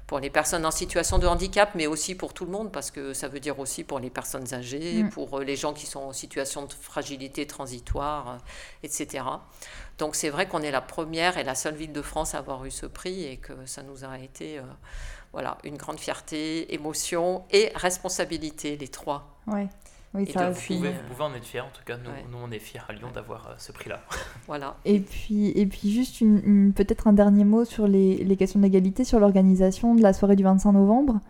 [0.06, 3.12] pour les personnes en situation de handicap, mais aussi pour tout le monde, parce que
[3.12, 5.10] ça veut dire aussi pour les personnes âgées, mm.
[5.10, 8.38] pour euh, les gens qui sont en situation de fragilité transitoire, euh,
[8.84, 9.24] etc.
[9.98, 12.64] Donc c'est vrai qu'on est la première et la seule ville de France à avoir
[12.64, 14.62] eu ce prix et que ça nous a été euh,
[15.32, 19.36] voilà, une grande fierté, émotion et responsabilité, les trois.
[19.48, 19.68] Ouais.
[20.14, 22.50] Oui, ça vous, pouvez, vous pouvez en être fier, en tout cas, nous, nous on
[22.50, 24.00] est fiers à Lyon d'avoir euh, ce prix-là.
[24.46, 24.76] voilà.
[24.84, 29.04] Et puis, et puis juste une, peut-être un dernier mot sur les, les questions d'égalité,
[29.04, 31.20] sur l'organisation de la soirée du 25 novembre,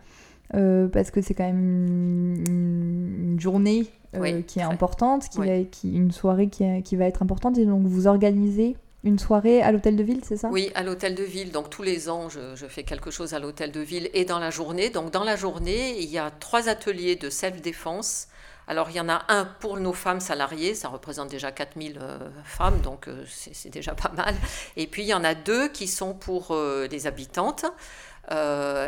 [0.55, 3.85] euh, parce que c'est quand même une, journée
[4.15, 7.65] euh, qui est importante, qui, va, qui une soirée qui, qui va être importante, et
[7.65, 10.49] donc vous organisez une soirée à l'hôtel de ville, c'est ça?
[10.51, 11.51] Oui, à l'hôtel de ville.
[11.51, 14.39] Donc tous les ans, je, je fais quelque chose à l'hôtel de ville et dans
[14.39, 14.89] la journée.
[14.89, 18.27] Donc dans la journée, il y a trois ateliers de self-défense
[18.67, 22.19] alors, il y en a un pour nos femmes salariées, ça représente déjà 4000 euh,
[22.43, 24.35] femmes, donc euh, c'est déjà pas mal.
[24.75, 27.65] Et puis, il y en a deux qui sont pour euh, les habitantes.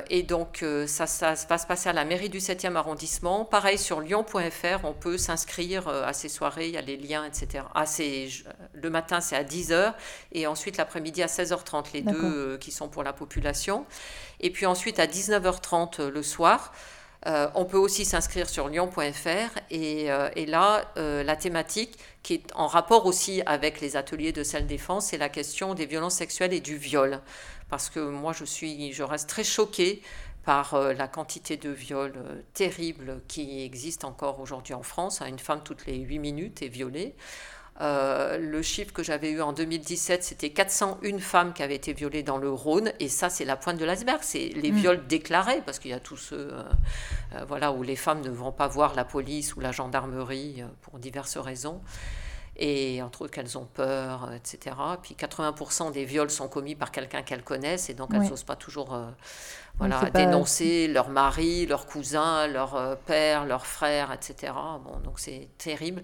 [0.09, 3.45] et donc, ça, ça, va se passer à la mairie du 7e arrondissement.
[3.45, 7.63] Pareil, sur lyon.fr, on peut s'inscrire à ces soirées, il y a les liens, etc.
[7.73, 7.85] Ah,
[8.73, 9.93] le matin, c'est à 10h,
[10.33, 13.85] et ensuite l'après-midi à 16h30, les deux qui sont pour la population.
[14.41, 16.73] Et puis ensuite, à 19h30 le soir,
[17.27, 22.35] euh, on peut aussi s'inscrire sur lyon.fr et, euh, et, là, euh, la thématique qui
[22.35, 26.15] est en rapport aussi avec les ateliers de salle défense, c'est la question des violences
[26.15, 27.19] sexuelles et du viol.
[27.69, 30.01] Parce que moi, je, suis, je reste très choquée
[30.45, 35.21] par la quantité de viols terribles qui existent encore aujourd'hui en France.
[35.21, 37.15] Une femme toutes les 8 minutes est violée.
[37.81, 42.23] Euh, le chiffre que j'avais eu en 2017, c'était 401 femmes qui avaient été violées
[42.23, 42.91] dans le Rhône.
[42.99, 44.19] Et ça, c'est la pointe de l'iceberg.
[44.21, 44.75] C'est les mm.
[44.75, 46.63] viols déclarés, parce qu'il y a tous ceux euh,
[47.35, 50.99] euh, voilà, où les femmes ne vont pas voir la police ou la gendarmerie pour
[50.99, 51.81] diverses raisons.
[52.61, 54.75] Et entre autres qu'elles ont peur, etc.
[55.01, 58.57] Puis 80% des viols sont commis par quelqu'un qu'elles connaissent, et donc elles n'osent pas
[58.57, 58.99] toujours
[59.79, 64.53] voilà, dénoncer leur mari, leur cousin, leur père, leur frère, etc.
[64.83, 66.01] Bon, donc c'est terrible.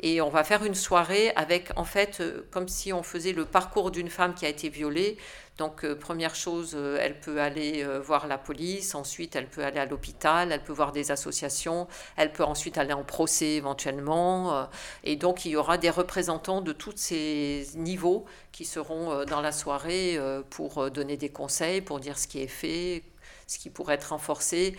[0.00, 3.46] Et on va faire une soirée avec, en fait, euh, comme si on faisait le
[3.46, 5.16] parcours d'une femme qui a été violée.
[5.56, 9.78] Donc, euh, première chose, euh, elle peut aller voir la police, ensuite, elle peut aller
[9.78, 14.68] à l'hôpital, elle peut voir des associations, elle peut ensuite aller en procès éventuellement.
[15.04, 19.52] et donc, il y aura des représentants de tous ces niveaux qui seront dans la
[19.52, 20.18] soirée
[20.50, 23.02] pour donner des conseils, pour dire ce qui est fait,
[23.46, 24.76] ce qui pourrait être renforcé.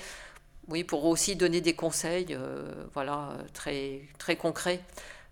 [0.68, 4.82] Oui, pour aussi donner des conseils, euh, voilà, très, très concrets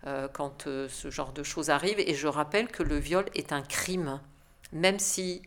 [0.08, 2.00] euh, quand euh, ce genre de choses arrive.
[2.00, 4.22] Et je rappelle que le viol est un crime,
[4.72, 5.42] même si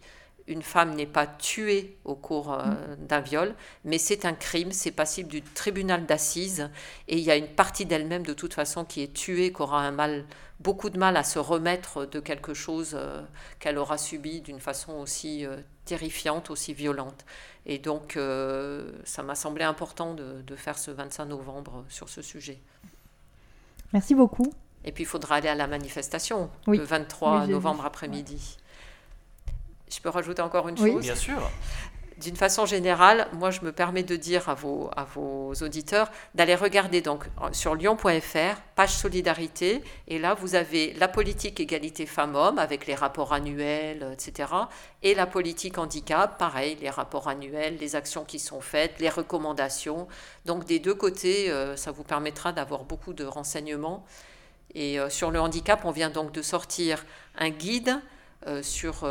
[0.47, 3.07] une femme n'est pas tuée au cours mm.
[3.07, 6.71] d'un viol, mais c'est un crime, c'est passible du tribunal d'assises,
[7.07, 9.83] et il y a une partie d'elle-même de toute façon qui est tuée, qui aura
[9.83, 10.25] un mal,
[10.61, 12.99] beaucoup de mal à se remettre de quelque chose
[13.61, 15.47] qu'elle aura subi d'une façon aussi
[15.89, 17.25] terrifiante, aussi violente.
[17.65, 22.59] Et donc, euh, ça m'a semblé important de, faire ce 25 novembre sur ce sujet.
[23.93, 24.53] Merci beaucoup.
[24.85, 28.59] Et puis, il faudra aller à la manifestation le 23 novembre après-midi.
[29.91, 31.01] Je peux rajouter encore une chose?
[31.01, 31.41] Bien sûr
[32.19, 34.91] d'une façon générale, moi, je me permets de dire à vos,
[35.63, 42.07] auditeurs d'aller regarder donc sur lyon.fr, page solidarité, et là, vous avez la politique égalité
[42.07, 44.51] femmes-hommes avec les rapports annuels, etc.,
[45.03, 50.09] et la politique handicap, pareil, les rapports annuels, les actions qui sont faites, les recommandations.
[50.45, 54.05] Donc, des deux côtés, euh, ça vous permettra d'avoir beaucoup de renseignements.
[54.75, 57.05] Et euh, sur le handicap, on vient donc de sortir
[57.39, 58.01] un guide
[58.47, 59.05] euh, sur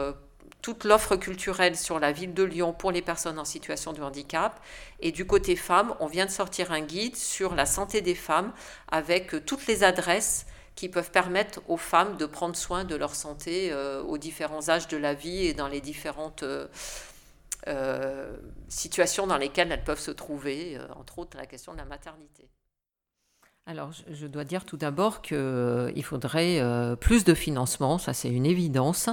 [0.61, 4.59] toute l'offre culturelle sur la ville de Lyon pour les personnes en situation de handicap.
[4.99, 8.51] Et du côté femmes, on vient de sortir un guide sur la santé des femmes
[8.89, 13.15] avec euh, toutes les adresses qui peuvent permettre aux femmes de prendre soin de leur
[13.15, 19.37] santé euh, aux différents âges de la vie et dans les différentes euh, situations dans
[19.37, 22.47] lesquelles elles peuvent se trouver, entre autres la question de la maternité.
[23.65, 26.61] Alors, je dois dire tout d'abord qu'il faudrait
[27.01, 29.09] plus de financement, ça c'est une évidence.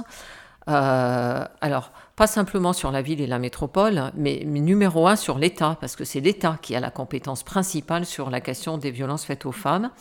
[0.67, 5.95] Alors, pas simplement sur la ville et la métropole, mais, numéro un sur l'État, parce
[5.95, 9.51] que c'est l'État qui a la compétence principale sur la question des violences faites aux
[9.51, 9.91] femmes.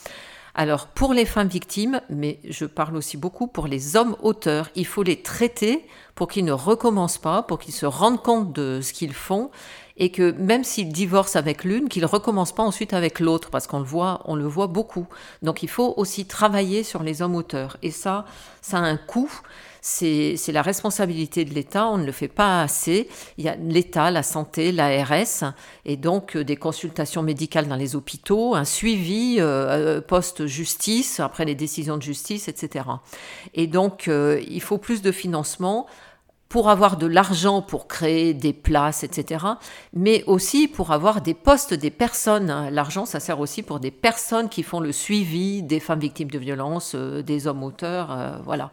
[0.57, 4.87] Alors pour les femmes victimes, mais je parle aussi beaucoup pour les hommes auteurs, il
[4.87, 8.93] faut les traiter pour qu'ils ne recommencent pas, pour qu'ils se rendent compte de ce
[8.93, 9.51] qu'ils font
[9.97, 13.67] et que même s'ils divorcent avec l'une, qu'ils ne recommencent pas ensuite avec l'autre, parce
[13.67, 15.07] qu'on le voit, on le voit beaucoup.
[15.43, 17.77] Donc il faut aussi travailler sur les hommes auteurs.
[17.83, 18.25] Et ça,
[18.61, 19.31] ça a un coût
[19.87, 23.07] c'est la responsabilité de l'État, on ne le fait pas assez.
[23.37, 25.53] Il y a l'État, la santé, l'ARS,
[25.85, 31.45] et donc euh, des consultations médicales dans les hôpitaux, un suivi euh, euh, post-justice, après
[31.45, 32.87] les décisions de justice, etc.
[33.53, 35.87] Et donc, il faut plus de financement
[36.49, 39.45] pour avoir de l'argent pour créer des places, etc.,
[39.93, 42.71] mais aussi pour avoir des postes des personnes.
[42.71, 46.39] L'argent, ça sert aussi pour des personnes qui font le suivi des femmes victimes de
[46.39, 48.71] violences, des hommes auteurs, voilà.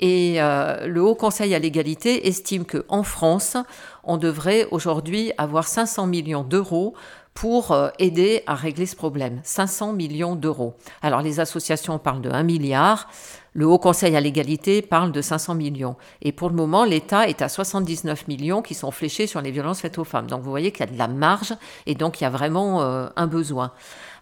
[0.00, 3.56] Et euh, le Haut Conseil à l'égalité estime qu'en France,
[4.02, 6.94] on devrait aujourd'hui avoir 500 millions d'euros
[7.34, 9.40] pour euh, aider à régler ce problème.
[9.42, 10.74] 500 millions d'euros.
[11.02, 13.08] Alors les associations parlent de 1 milliard.
[13.56, 15.94] Le Haut Conseil à l'égalité parle de 500 millions.
[16.22, 19.80] Et pour le moment, l'État est à 79 millions qui sont fléchés sur les violences
[19.80, 20.26] faites aux femmes.
[20.26, 21.54] Donc vous voyez qu'il y a de la marge
[21.86, 23.70] et donc il y a vraiment euh, un besoin.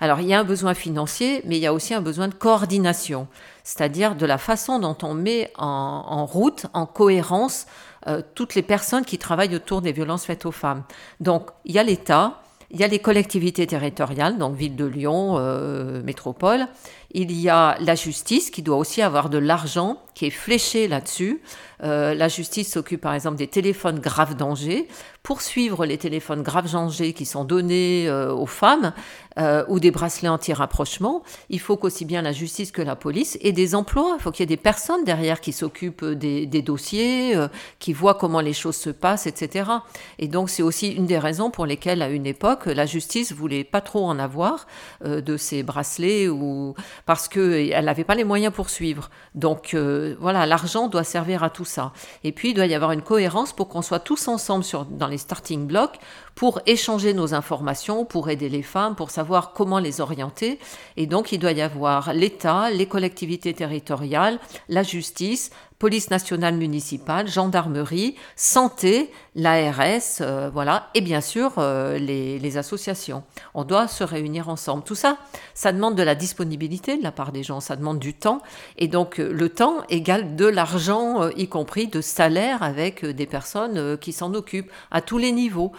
[0.00, 2.34] Alors il y a un besoin financier, mais il y a aussi un besoin de
[2.34, 3.26] coordination,
[3.64, 7.66] c'est-à-dire de la façon dont on met en, route, en cohérence,
[8.08, 10.82] euh, toutes les personnes qui travaillent autour des violences faites aux femmes.
[11.20, 12.42] Donc il y a l'État,
[12.72, 16.66] il y a les collectivités territoriales, donc ville de Lyon, euh, métropole.
[17.14, 21.40] Il y a la justice qui doit aussi avoir de l'argent qui est fléché là-dessus.
[21.82, 24.88] Euh, la justice s'occupe par exemple des téléphones grave danger.
[25.22, 28.92] Pour suivre les téléphones grave danger qui sont donnés euh, aux femmes
[29.38, 33.52] euh, ou des bracelets anti-rapprochement, il faut qu'aussi bien la justice que la police ait
[33.52, 34.16] des emplois.
[34.18, 37.36] Il faut qu'il y ait des personnes derrière qui s'occupent des, des, dossiers,
[37.78, 39.70] qui voient comment les choses se passent, etc.
[40.18, 43.64] Et donc c'est aussi une des raisons pour lesquelles à une époque la justice voulait
[43.64, 44.66] pas trop en avoir
[45.04, 46.74] de ces bracelets ou
[47.06, 49.10] parce qu'elle n'avait pas les moyens pour suivre.
[49.34, 49.74] Donc
[50.20, 51.92] voilà, l'argent doit servir à tout ça.
[52.24, 55.18] Et puis, il doit y avoir une cohérence pour qu'on soit tous ensemble dans les
[55.18, 55.98] starting blocks
[56.34, 60.58] pour échanger nos informations, pour aider les femmes, pour savoir comment les orienter.
[60.96, 65.50] Et donc, il doit y avoir l'État, les collectivités territoriales, la justice,
[65.82, 73.24] police nationale municipale, gendarmerie, santé, l'ARS, euh, voilà, et bien sûr euh, les, associations.
[73.54, 74.84] On doit se réunir ensemble.
[74.84, 75.16] Tout ça,
[75.54, 78.42] ça demande de la disponibilité de la part des gens, ça demande du temps,
[78.78, 83.98] et donc euh, le temps égale de l'argent, y compris de salaire avec des personnes
[83.98, 85.72] qui s'en occupent à tous les niveaux,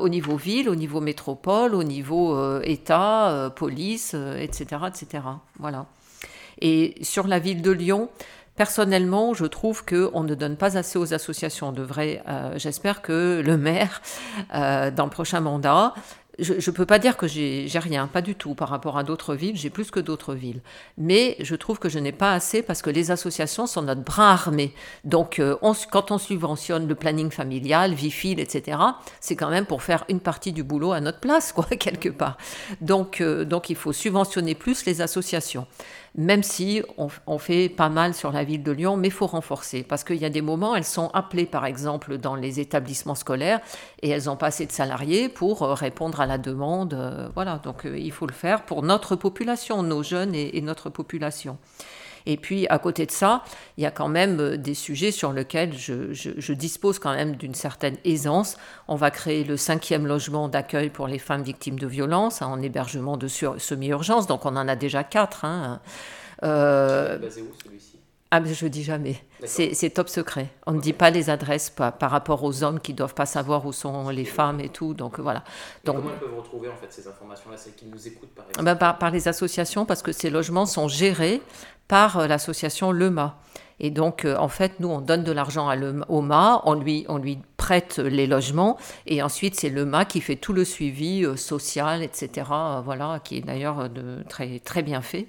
[0.00, 5.24] au niveau ville, au niveau métropole, au niveau État, police, etc., etc.
[5.58, 5.86] Voilà.
[6.60, 8.08] Et sur la ville de Lyon,
[8.58, 11.68] Personnellement, je trouve qu'on ne donne pas assez aux associations.
[11.68, 14.02] On devrait, euh, j'espère que le maire,
[14.52, 15.94] euh, dans le prochain mandat,
[16.38, 19.34] je ne peux pas dire que j'ai rien, pas du tout par rapport à d'autres
[19.34, 20.60] villes, j'ai plus que d'autres villes.
[20.96, 24.32] Mais je trouve que je n'ai pas assez parce que les associations sont notre bras
[24.32, 24.72] armé.
[25.04, 25.56] Donc euh,
[25.90, 28.78] quand on subventionne le planning familial, Vifil, etc.,
[29.20, 32.36] c'est quand même pour faire une partie du boulot à notre place, quoi, quelque part.
[32.80, 35.66] Donc, donc il faut subventionner plus les associations
[36.18, 39.84] même si on, fait pas mal sur la ville de Lyon, mais il faut renforcer,
[39.84, 43.60] parce qu'il y a des moments, elles sont appelées par exemple dans les établissements scolaires,
[44.02, 46.94] et elles n'ont pas assez de salariés pour euh, répondre à la demande.
[46.94, 50.90] Euh, voilà, donc euh, il faut le faire pour notre population, nos jeunes et, notre
[50.90, 51.56] population.
[52.28, 53.42] Et puis, à côté de ça,
[53.78, 57.96] il y a quand même des sujets sur lesquels je, dispose quand même d'une certaine
[58.04, 58.58] aisance.
[58.86, 62.60] On va créer le cinquième logement d'accueil pour les femmes victimes de violences hein, en
[62.60, 64.26] hébergement de semi-urgence.
[64.26, 65.46] Donc, on en a déjà quatre.
[65.46, 65.80] Hein.
[66.42, 67.77] Euh, basé où celui-ci
[68.30, 69.16] ah, mais je dis jamais.
[69.44, 70.48] C'est top secret.
[70.66, 73.64] On ne dit pas les adresses par, par, rapport aux hommes qui doivent pas savoir
[73.64, 74.92] où sont les femmes et tout.
[74.92, 75.44] Donc voilà.
[75.84, 78.64] Donc, comment elles peuvent retrouver en fait ces informations-là, celles qui nous écoutent par exemple
[78.64, 81.40] ben, par, par, les associations, parce que ces logements sont gérés
[81.86, 83.38] par euh, l'association LEMA.
[83.80, 85.70] Et donc, euh, en fait, nous, on donne de l'argent
[86.08, 90.20] au MA, on lui, on lui prête les logements, et ensuite, c'est le MA qui
[90.20, 92.46] fait tout le suivi social, etc.,
[92.84, 93.88] voilà, qui est d'ailleurs
[94.28, 95.28] très, très bien fait.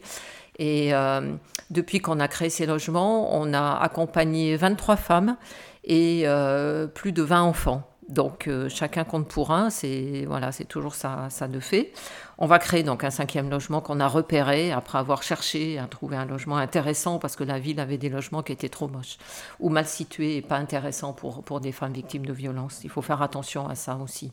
[0.60, 1.34] Et euh,
[1.72, 5.38] depuis qu'on a créé ces logements, on a accompagné 23 femmes
[5.86, 7.89] et euh, plus de 20 enfants.
[8.10, 11.93] Donc euh, chacun compte pour un, c'est voilà, c'est toujours ça, ça de fait.
[12.39, 16.18] On va créer donc un cinquième logement qu'on a repéré après avoir cherché à trouver
[16.18, 19.18] un logement intéressant parce que la ville avait des logements qui étaient trop moches
[19.60, 22.82] ou mal situés et pas intéressants pour, pour des femmes victimes de violences.
[22.84, 24.32] Il faut faire attention à ça aussi.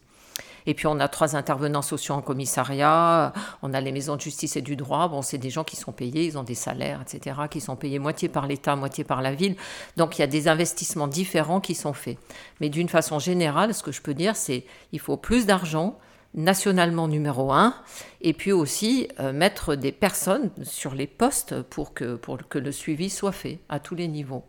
[0.67, 3.33] Et puis on a trois intervenants sociaux en commissariat,
[3.63, 5.09] on a les maisons de justice et du droit.
[5.09, 7.99] Bon, c'est des gens qui sont payés, ils ont des salaires, etc., qui sont payés
[7.99, 9.57] moitié par l'État, moitié par la ville.
[9.97, 12.19] Donc il y a des investissements différents qui sont faits.
[12.61, 15.99] Mais d'une façon générale, ce que je peux dire, c'est il faut plus d'argent
[16.37, 17.75] nationalement numéro un,
[18.21, 22.73] et puis aussi euh, mettre des personnes sur les postes pour que, pour que le
[22.73, 24.45] suivi soit fait à tous les niveaux.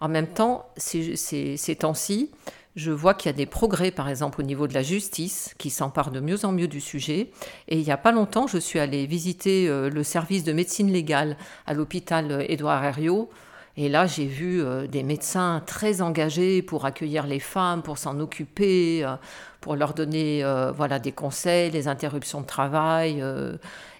[0.00, 2.30] En même temps, ces, ces, temps-ci,
[2.74, 5.70] je vois qu'il y a des progrès, par exemple, au niveau de la justice, qui
[5.70, 7.30] s'empare de mieux en mieux du sujet.
[7.68, 10.90] Et il n'y a pas longtemps, je suis allée visiter euh, le service de médecine
[10.90, 13.30] légale à l'hôpital Édouard Herriot.
[13.76, 18.20] Et là, j'ai vu euh, des médecins très engagés pour accueillir les femmes, pour s'en
[18.20, 19.16] occuper, euh,
[19.62, 23.24] pour leur donner euh, voilà, des conseils, les interruptions de travail.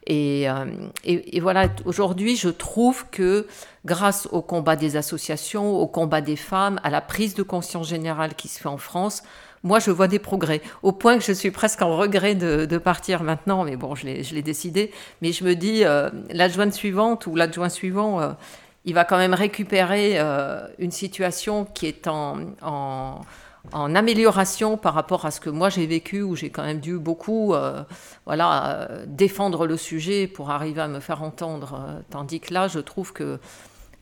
[0.06, 0.46] Et,
[1.04, 3.46] et, voilà, aujourd'hui, je trouve que
[3.84, 8.34] grâce au combat des associations, au combat des femmes, à la prise de conscience générale
[8.34, 9.22] qui se fait en France,
[9.62, 13.22] moi, je vois des progrès, au point que je suis presque en regret de, partir
[13.22, 14.90] maintenant, mais bon, je l'ai décidé.
[15.20, 15.84] Mais je me dis,
[16.30, 18.34] l'adjointe suivante ou l'adjoint suivant,
[18.84, 23.20] il va quand même récupérer euh, une situation qui est en,
[23.72, 27.54] amélioration par rapport à ce que moi j'ai vécu, où j'ai quand même dû beaucoup
[27.54, 27.82] euh,
[28.26, 32.02] voilà, euh, défendre le sujet pour arriver à me faire entendre.
[32.10, 33.38] tandis que là, je trouve que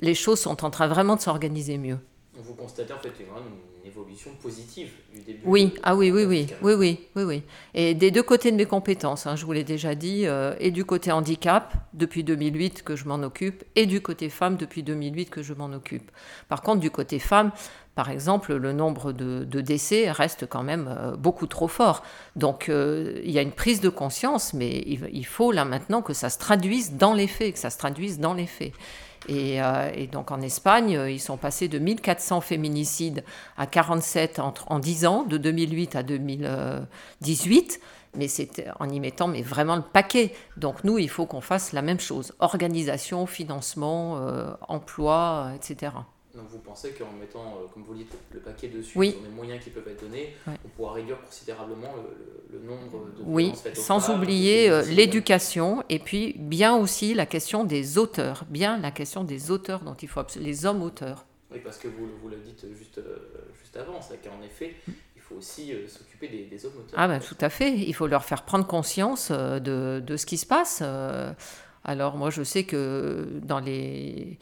[0.01, 1.99] les choses sont en train vraiment de s'organiser mieux.
[2.35, 5.41] Vous en une évolution positive du début.
[5.45, 7.43] Oui, ah oui, oui, oui, oui, oui, oui, oui.
[7.75, 10.71] Et des deux côtés de mes compétences, hein, je vous l'ai déjà dit, euh, et
[10.71, 15.31] du côté handicap depuis 2008 que je m'en occupe, et du côté femme depuis 2008
[15.31, 16.11] que je m'en occupe.
[16.49, 17.53] Par contre, du côté femme,
[17.95, 22.03] par exemple, le nombre de, décès reste quand même euh, beaucoup trop fort.
[22.37, 26.03] Donc, euh, il y a une prise de conscience, mais il, il faut là maintenant
[26.03, 28.73] que ça se traduise dans les faits, que ça se traduise dans les faits.
[29.31, 33.25] Euh, et, donc en Espagne, euh, ils sont passés de 1400 féminicides
[33.57, 37.81] à 47 en 10 ans, de 2008 à 2018
[38.17, 40.33] mais c'était en y mettant mais vraiment le paquet.
[40.57, 45.93] Donc nous, il faut qu'on fasse la même chose organisation, financement, euh, emploi, etc.
[46.35, 49.63] Donc vous pensez qu'en mettant, euh, comme vous dites, le paquet dessus, sur les moyens
[49.63, 51.93] qui peuvent être donnés, on pourra réduire considérablement
[52.53, 57.99] le, nombre de Oui, sans oublier euh, l'éducation et puis bien aussi la question des
[57.99, 61.27] auteurs, bien la question des auteurs dont il faut les hommes auteurs.
[61.51, 63.19] Oui, parce que vous, vous le dites juste, euh,
[63.61, 64.77] juste avant, c'est qu'en effet,
[65.17, 66.95] il faut aussi s'occuper des, hommes auteurs.
[66.97, 70.39] Ah ben tout à fait, il faut leur faire prendre conscience de, de ce qui
[70.39, 70.83] se passe.
[71.83, 74.39] Alors moi je sais que dans les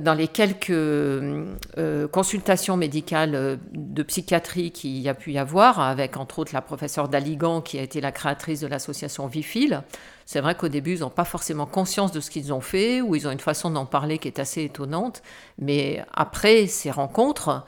[0.00, 5.80] dans les quelques euh, consultations médicales euh, de psychiatrie qu'il y a pu y avoir,
[5.80, 9.82] avec entre autres la professeure Daligan qui a été la créatrice de l'association Vifil,
[10.24, 13.14] c'est vrai qu'au début, ils n'ont pas forcément conscience de ce qu'ils ont fait, ou
[13.16, 15.22] ils ont une façon d'en parler qui est assez étonnante,
[15.58, 17.64] mais après ces rencontres,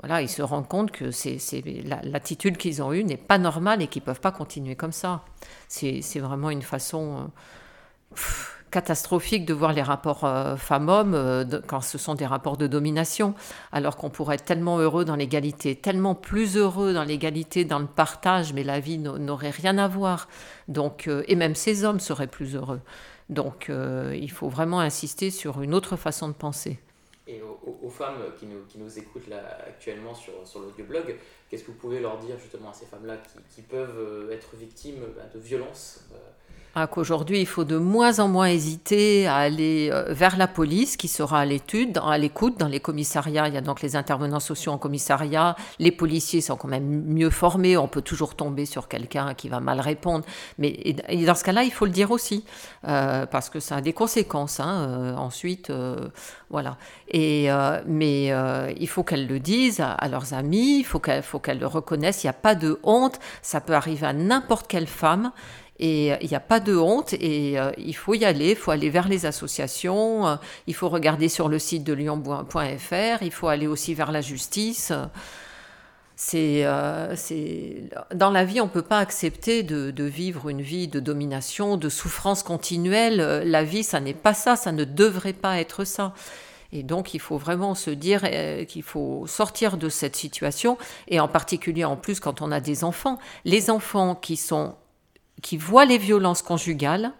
[0.00, 1.38] voilà, ils se rendent compte que c'est,
[2.04, 5.22] l'attitude qu'ils ont eue n'est pas normale et qu'ils ne peuvent pas continuer comme ça.
[5.68, 7.30] C'est, vraiment une façon...
[8.12, 8.16] Euh,
[8.70, 13.34] catastrophique de voir les rapports euh, femmes-hommes euh, quand ce sont des rapports de domination,
[13.72, 17.86] alors qu'on pourrait être tellement heureux dans l'égalité, tellement plus heureux dans l'égalité, dans le
[17.86, 20.28] partage, mais la vie n'aurait rien à voir.
[20.68, 22.80] Donc, euh, et même ces hommes seraient plus heureux.
[23.28, 26.80] Donc, il faut vraiment insister sur une autre façon de penser.
[27.28, 31.14] Et aux, femmes qui nous, qui écoutent là actuellement sur, l'audioblog,
[31.48, 33.18] qu'est-ce que vous pouvez leur dire justement à ces femmes-là
[33.54, 36.00] qui, peuvent être victimes bah, de violences
[36.76, 40.96] ah, qu'aujourd'hui, il faut de moins en moins hésiter à aller euh, vers la police,
[40.96, 43.48] qui sera à l'étude, à l'écoute dans les commissariats.
[43.48, 45.56] Il y a donc les intervenants sociaux en commissariat.
[45.80, 47.76] Les policiers sont quand même mieux formés.
[47.76, 50.24] On peut toujours tomber sur quelqu'un qui va mal répondre.
[50.58, 50.94] Mais
[51.26, 52.44] dans ce cas-là, il faut le dire aussi,
[52.86, 54.60] euh, parce que ça a des conséquences.
[54.60, 55.72] Hein, euh, ensuite,
[56.50, 56.76] voilà.
[57.10, 57.48] Et,
[57.86, 58.32] mais
[58.78, 60.78] il faut qu'elles le disent à, leurs amis.
[60.78, 62.22] Il faut qu'elles le reconnaissent.
[62.22, 63.18] Il n'y a pas de honte.
[63.42, 65.32] Ça peut arriver à n'importe quelle femme.
[65.82, 68.56] Et euh, il n'y a pas de honte et euh, il faut y aller, il
[68.56, 73.32] faut aller vers les associations, euh, il faut regarder sur le site de lyon.fr, il
[73.32, 74.92] faut aller aussi vers la justice.
[76.16, 76.66] C'est,
[78.14, 81.78] dans la vie, on ne peut pas accepter de, de, vivre une vie de domination,
[81.78, 83.42] de souffrance continuelle.
[83.46, 86.12] La vie, ça n'est pas ça, ça ne devrait pas être ça.
[86.72, 88.20] Et donc, il faut vraiment se dire
[88.68, 90.76] qu'il faut sortir de cette situation,
[91.08, 93.18] et en particulier en plus quand on a des enfants.
[93.46, 94.74] Les enfants qui sont
[95.40, 97.12] qui voient les violences conjugales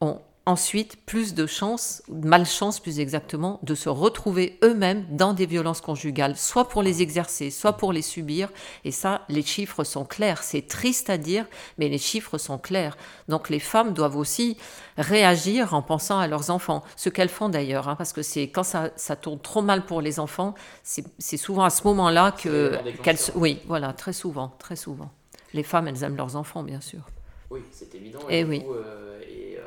[0.00, 5.80] ont ensuite plus de chances, malchance plus exactement, de se retrouver eux-mêmes dans des violences
[5.80, 8.48] conjugales, soit pour les exercer, soit pour les subir.
[8.84, 10.42] Et ça, les chiffres sont clairs.
[10.42, 11.46] C'est triste à dire,
[11.78, 12.96] mais les chiffres sont clairs.
[13.28, 14.56] Donc les femmes doivent aussi
[14.98, 18.64] réagir en pensant à leurs enfants, ce qu'elles font d'ailleurs, hein, parce que c'est quand
[18.64, 23.18] ça, ça, tourne trop mal pour les enfants, c'est souvent à ce moment-là que qu'elles...
[23.36, 25.10] Oui, voilà, très souvent, très souvent.
[25.54, 27.02] Les femmes, elles aiment leurs enfants, bien sûr.
[27.52, 28.20] Oui, c'est évident.
[28.28, 28.64] Et, et, du, oui.
[28.64, 28.74] coup,
[29.22, 29.58] et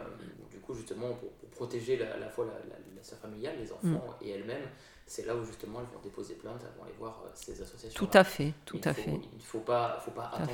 [0.51, 2.53] du coup, justement, pour, protéger à la fois la,
[2.95, 4.25] la, sphère familiale, les enfants mm.
[4.25, 4.67] et elles-mêmes,
[5.05, 8.05] c'est là où justement elles vont déposer plainte, elles vont aller voir ces associations.
[8.05, 9.11] Tout à fait, tout à fait.
[9.31, 10.51] Il ne faut pas, faut pas attendre.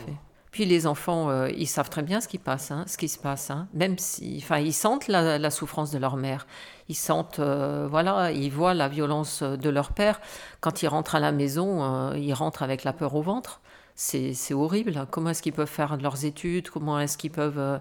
[0.51, 3.17] Puis les enfants, euh, ils savent très bien ce qui passe, hein, ce qui se
[3.17, 3.69] passe, hein.
[3.73, 6.45] même si, enfin, ils sentent la, souffrance de leur mère,
[6.89, 10.19] ils sentent, euh, voilà, ils voient la violence de leur père.
[10.59, 13.61] Quand ils rentrent à la maison, euh, ils rentrent avec la peur au ventre.
[13.95, 14.97] C'est horrible.
[14.97, 15.07] Hein.
[15.09, 16.69] Comment est-ce qu'ils peuvent faire leurs études?
[16.69, 17.79] Comment est-ce qu'ils peuvent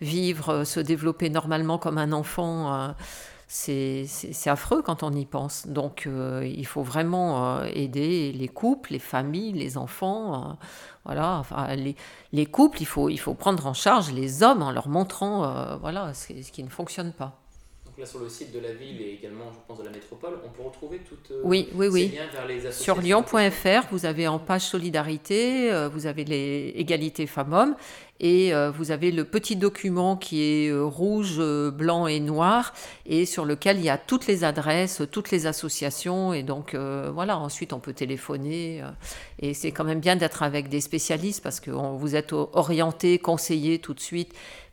[0.00, 2.94] vivre, se développer normalement comme un enfant
[3.54, 4.08] c'est
[4.46, 5.66] affreux quand on y pense.
[5.66, 6.08] Donc
[6.42, 10.56] il faut vraiment aider les couples, les familles, les enfants.
[11.04, 11.42] Voilà,
[11.76, 11.96] les,
[12.32, 15.76] les, couples, il faut, il faut prendre en charge les hommes en leur montrant euh,
[15.76, 17.41] voilà, ce, qui ne fonctionne pas.
[17.92, 20.38] Donc là, sur le site de la ville et également, je pense, de la métropole,
[20.46, 22.08] on peut retrouver toutes euh, oui, oui, ces oui.
[22.08, 22.94] liens vers les associations.
[22.94, 27.76] Sur lyon.fr, vous avez en page solidarité, euh, vous avez les égalités femmes-hommes
[28.18, 32.72] et euh, vous avez le petit document qui est euh, rouge, blanc et noir,
[33.04, 37.36] et sur lequel il y a toutes les adresses, toutes les associations, et donc voilà,
[37.36, 38.84] ensuite on peut téléphoner,
[39.40, 43.80] et c'est quand même bien d'être avec des spécialistes parce que vous êtes orienté, conseillé
[43.80, 44.32] tout de suite,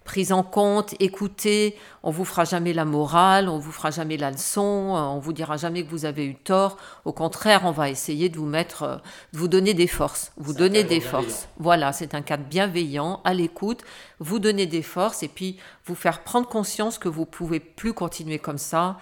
[0.09, 1.75] prise en compte, écoutée.
[2.01, 5.55] On vous fera jamais la morale, on vous fera jamais la leçon, on vous dira
[5.55, 6.77] jamais que vous avez eu tort.
[7.05, 9.03] Au contraire, on va essayer de vous mettre,
[9.33, 11.47] de vous donner des forces, vous donner des forces.
[11.59, 13.83] Voilà, c'est un cadre bienveillant, à l'écoute,
[14.17, 18.39] vous donner des forces et puis vous faire prendre conscience que vous pouvez plus continuer
[18.39, 18.97] comme ça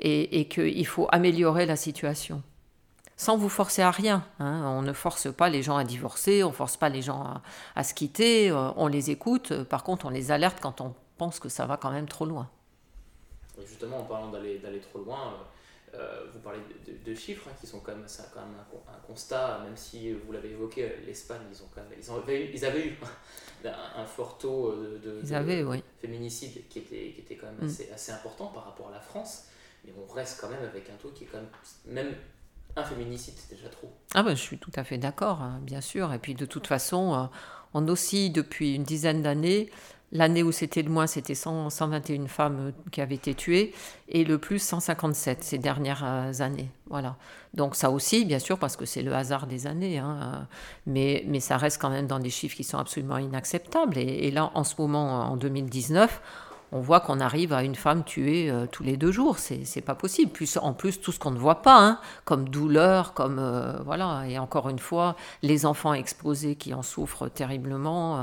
[0.00, 2.42] et, et qu'il faut améliorer la situation
[3.20, 4.24] sans vous forcer à rien.
[4.38, 4.62] Hein.
[4.64, 7.42] On ne force pas les gens à divorcer, on ne force pas les gens
[7.76, 11.38] à, se quitter, euh, on les écoute, par contre on les alerte quand on pense
[11.38, 12.48] que ça va quand même trop loin.
[13.66, 15.34] justement, en parlant d'aller trop loin,
[15.92, 16.60] euh, euh, vous parlez
[17.04, 20.32] de, chiffres hein, qui sont quand même, ça, quand même un, constat, même si vous
[20.32, 22.98] l'avez évoqué, l'Espagne, ils, ont quand même, ils, avaient, ils avaient eu
[23.66, 25.20] un, fort taux de,
[26.00, 27.70] féminicide qui était, qui était quand même mm.
[27.70, 29.48] assez, assez important par rapport à la France,
[29.84, 31.50] mais on reste quand même avec un taux qui est quand même,
[31.84, 32.14] même
[32.76, 33.92] un féminicide, c'est déjà trop.
[34.14, 36.12] Ah ben, je suis tout à fait d'accord, hein, bien sûr.
[36.12, 37.24] Et puis de toute façon, euh,
[37.74, 39.70] on oscille depuis une dizaine d'années.
[40.12, 43.72] L'année où c'était le moins, c'était 121 femmes euh, qui avaient été tuées,
[44.08, 46.68] et le plus 157 ces dernières euh, années.
[46.88, 47.16] Voilà.
[47.54, 50.48] Donc ça aussi, bien sûr, parce que c'est le hasard des années, hein,
[50.86, 53.98] mais, mais ça reste quand même dans des chiffres qui sont absolument inacceptables.
[53.98, 56.20] Et là, en ce moment, en 2019,
[56.72, 59.38] on voit qu'on arrive à une femme tuée euh, tous les deux jours.
[59.38, 60.32] C'est pas possible.
[60.60, 63.38] En plus, tout ce qu'on ne voit pas, hein, comme douleur, comme.
[63.38, 64.24] Euh, voilà.
[64.28, 68.18] Et encore une fois, les enfants exposés qui en souffrent terriblement.
[68.18, 68.22] Euh,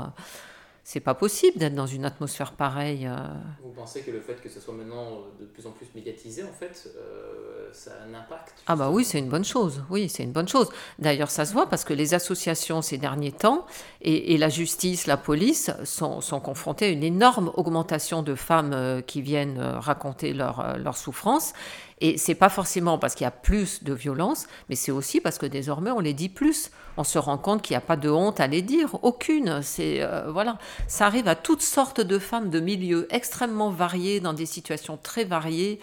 [0.90, 3.06] c'est pas possible d'être dans une atmosphère pareille.
[3.06, 3.18] Euh.
[3.62, 6.42] Vous pensez que le fait que ce soit maintenant euh, de plus en plus médiatisé,
[6.42, 9.84] en fait, euh, ça a un impact Ah bah oui, c'est une bonne chose.
[9.90, 10.70] Oui, c'est une bonne chose.
[10.98, 13.66] D'ailleurs, ça se voit parce que les associations ces derniers temps
[14.00, 19.20] et, la justice, la police sont, sont, confrontées à une énorme augmentation de femmes qui
[19.20, 21.52] viennent raconter leur, leur souffrance.
[22.00, 25.38] Et c'est pas forcément parce qu'il y a plus de violence, mais c'est aussi parce
[25.38, 26.70] que désormais on les dit plus.
[26.96, 29.62] On se rend compte qu'il n'y a pas de honte à les dire, aucune.
[29.62, 34.32] C'est euh, voilà, ça arrive à toutes sortes de femmes de milieux extrêmement variés, dans
[34.32, 35.80] des situations très variées.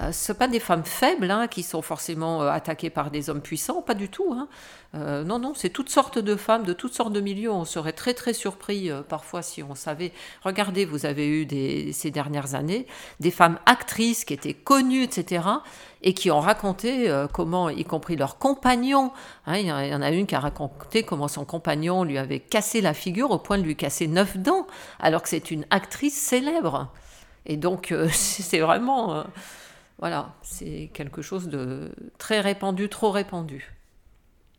[0.00, 3.42] Euh, ce pas des femmes faibles hein, qui sont forcément euh, attaquées par des hommes
[3.42, 4.32] puissants, pas du tout.
[4.32, 4.48] Hein.
[4.94, 7.50] Euh, non, non, c'est toutes sortes de femmes, de toutes sortes de milieux.
[7.50, 10.12] On serait très, très surpris parfois si on savait.
[10.44, 12.86] Regardez, vous avez eu ces dernières années
[13.20, 15.44] des femmes actrices qui étaient connues, etc.,
[16.04, 19.12] et qui ont raconté comment, y compris leurs compagnons,
[19.46, 22.80] hein, il y en a une qui a raconté comment son compagnon lui avait cassé
[22.80, 24.66] la figure au point de lui casser neuf dents,
[24.98, 26.88] alors que c'est une actrice célèbre.
[27.46, 29.24] Et donc, c'est vraiment
[29.98, 33.72] voilà, c'est quelque chose de très répandu, trop répandu.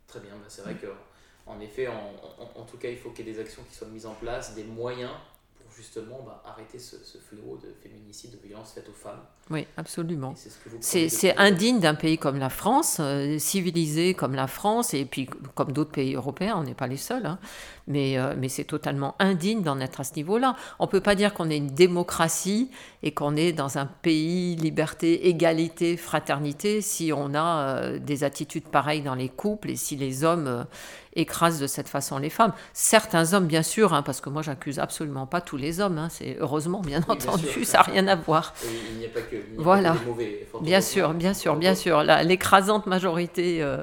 [0.06, 3.32] Très bien, bah, c'est vrai qu'en effet, en, tout cas, il faut qu'il y ait
[3.32, 5.10] des actions qui soient mises en place, des moyens
[5.58, 9.22] pour justement bah, arrêter ce, ce, fléau de féminicide, de violence faite aux femmes.
[9.50, 10.34] Oui, absolument.
[10.80, 15.72] C'est indigne d'un pays comme la France, euh, civilisé comme la France, et puis comme
[15.72, 17.38] d'autres pays européens, on n'est pas les seuls, hein.
[17.86, 20.56] Mais, euh, mais c'est totalement indigne d'en être à ce niveau-là.
[20.78, 22.70] On ne peut pas dire qu'on est une démocratie
[23.02, 28.68] et qu'on est dans un pays liberté, égalité, fraternité si on a euh, des attitudes
[28.68, 30.66] pareilles dans les couples et si les hommes
[31.16, 32.52] écrasent de cette façon les femmes.
[32.72, 36.08] Certains hommes, bien sûr, hein, parce que moi j'accuse absolument pas tous les hommes, hein,
[36.10, 38.54] c'est heureusement bien entendu, ça n'a rien à voir.
[38.64, 39.96] il n'y a pas que voilà.
[40.60, 42.02] bien sûr, bien sûr, bien sûr.
[42.02, 43.82] L'écrasante majorité euh,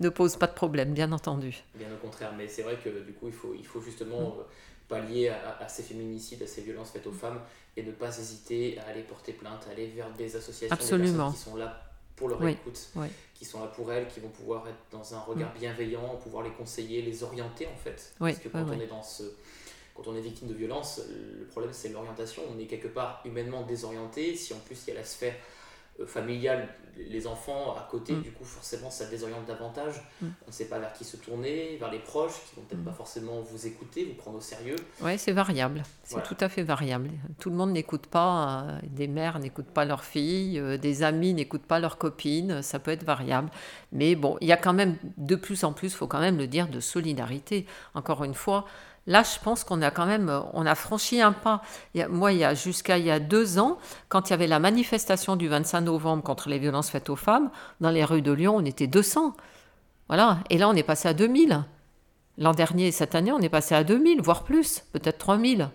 [0.00, 1.62] ne pose pas de problème, bien entendu.
[1.74, 4.38] Bien au contraire, mais c'est vrai que du coup, il faut, il faut justement mm.
[4.38, 4.42] euh,
[4.88, 7.40] pallier à, ces féminicides, à ces violences faites aux femmes
[7.76, 11.32] et ne pas hésiter à aller porter plainte, à aller vers des associations Absolument.
[11.32, 11.82] qui sont là
[12.14, 12.90] pour leur écoute,
[13.34, 16.50] qui sont là pour elles, qui vont pouvoir être dans un regard bienveillant, pouvoir les
[16.50, 18.12] conseiller, les orienter en fait.
[18.18, 19.24] Parce que quand on est dans ce
[19.94, 21.00] quand on est victime de violence,
[21.38, 22.42] le problème c'est l'orientation.
[22.54, 24.36] On est quelque part humainement désorienté.
[24.36, 25.34] Si en plus il y a la sphère
[26.06, 28.22] familiale, les enfants à côté, mm.
[28.22, 29.94] du coup forcément ça désoriente davantage.
[30.20, 30.26] Mm.
[30.26, 32.84] On ne sait pas vers qui se tourner, vers les proches qui vont peut-être mm.
[32.84, 34.76] pas forcément vous écouter, vous prendre au sérieux.
[35.00, 35.82] Oui, c'est variable.
[36.04, 37.10] C'est tout à fait variable.
[37.38, 41.34] Tout le monde n'écoute pas, euh, des mères n'écoutent pas leurs filles, euh, des amis
[41.34, 43.50] n'écoutent pas leurs copines, ça peut être variable.
[43.92, 46.38] Mais bon, il y a quand même de plus en plus, il faut quand même
[46.38, 47.66] le dire, de solidarité.
[47.94, 48.66] Encore une fois,
[49.06, 51.62] Là, je pense qu'on a quand même, euh, on a franchi un pas.
[52.08, 53.78] moi, il y a jusqu'à il y a deux ans,
[54.08, 57.50] quand il y avait la manifestation du 25 novembre contre les violences faites aux femmes,
[57.80, 59.34] dans les rues de Lyon, on était 200.
[60.08, 60.38] Voilà.
[60.50, 61.64] Et là, on est passé à 2000.
[62.38, 65.68] L'an dernier, cette année, on est passé à 2000, voire plus, peut-être 3000.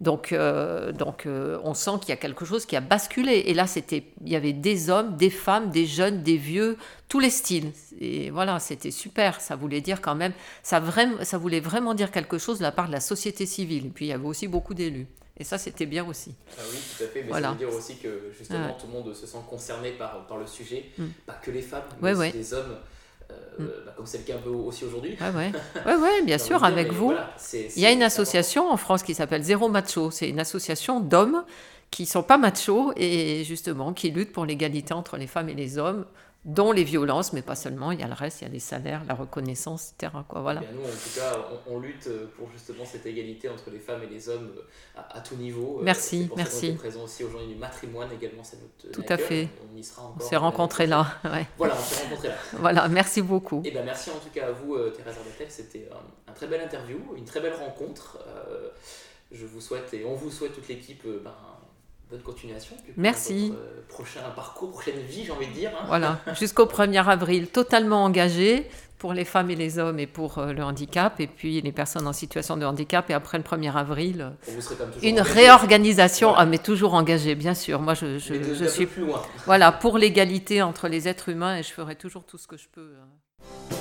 [0.00, 3.44] Donc, euh, donc euh, on sent qu'il y a quelque chose qui a basculé.
[3.46, 6.76] Et là, c'était, il y avait des hommes, des femmes, des jeunes, des vieux,
[7.08, 7.72] tous les styles.
[8.00, 9.40] Et voilà, c'était super.
[9.40, 10.32] Ça voulait dire quand même,
[10.62, 13.86] ça, vraiment, ça voulait vraiment dire quelque chose de la part de la société civile.
[13.86, 15.06] Et puis, il y avait aussi beaucoup d'élus.
[15.36, 16.34] Et ça, c'était bien aussi.
[16.56, 17.22] Ah oui, tout à fait.
[17.22, 20.38] Mais ça veut dire aussi que justement, tout le monde se sent concerné par, par
[20.38, 20.86] le sujet.
[20.96, 21.06] Mm.
[21.26, 22.76] Pas que les femmes, mais aussi les hommes.
[23.30, 23.66] Euh, mm.
[23.84, 25.16] bah, comme c'est le cas aussi aujourd'hui.
[25.20, 25.52] Oui, ouais.
[25.86, 27.12] ouais, ouais, bien sûr, avec vous.
[27.54, 30.10] Il y a une association en France qui s'appelle Zéro Macho.
[30.10, 31.44] C'est une association d'hommes
[31.90, 35.78] qui sont pas machos et justement qui luttent pour l'égalité entre les femmes et les
[35.78, 36.04] hommes
[36.48, 38.58] dont les violences, mais pas seulement, il y a le reste, il y a les
[38.58, 40.12] salaires, la reconnaissance, etc.
[40.26, 40.62] Quoi, voilà.
[40.72, 41.36] nous, en tout cas,
[41.68, 45.20] on, lutte euh, pour justement cette égalité entre les femmes et les hommes euh, à,
[45.20, 45.78] tout niveau.
[45.80, 46.70] Euh, merci, pour merci.
[46.70, 49.48] on est présent aussi aujourd'hui du matrimoine également, c'est notre Tout à fait.
[49.70, 50.16] On y sera encore.
[50.18, 51.06] On s'est rencontrés là.
[51.28, 51.46] Ouais.
[51.58, 52.34] Voilà, on s'est rencontrés là.
[52.54, 53.60] voilà, merci beaucoup.
[53.62, 55.48] Et eh ben, merci en tout cas à vous, Thérèse Ardetel.
[55.50, 55.90] C'était
[56.26, 58.18] un, très bel interview, une très belle rencontre.
[59.30, 61.34] je vous souhaite, et on vous souhaite toute l'équipe, ben,
[62.10, 62.76] bonne continuation.
[62.96, 63.52] Merci.
[63.54, 65.70] Euh, prochain parcours, prochaine vie, j'ai envie de dire.
[65.78, 65.84] Hein.
[65.88, 70.52] Voilà, jusqu'au 1er avril, totalement engagé pour les femmes et les hommes et pour euh,
[70.52, 74.32] le handicap, et puis les personnes en situation de handicap, et après le 1er avril,
[75.02, 77.80] une réorganisation, ah, mais toujours engagée, bien sûr.
[77.80, 79.22] Moi, je, je, suis plus loin.
[79.46, 82.66] Voilà, pour l'égalité entre les êtres humains, et je ferai toujours tout ce que je
[82.72, 82.94] peux.
[83.00, 83.76] Hein.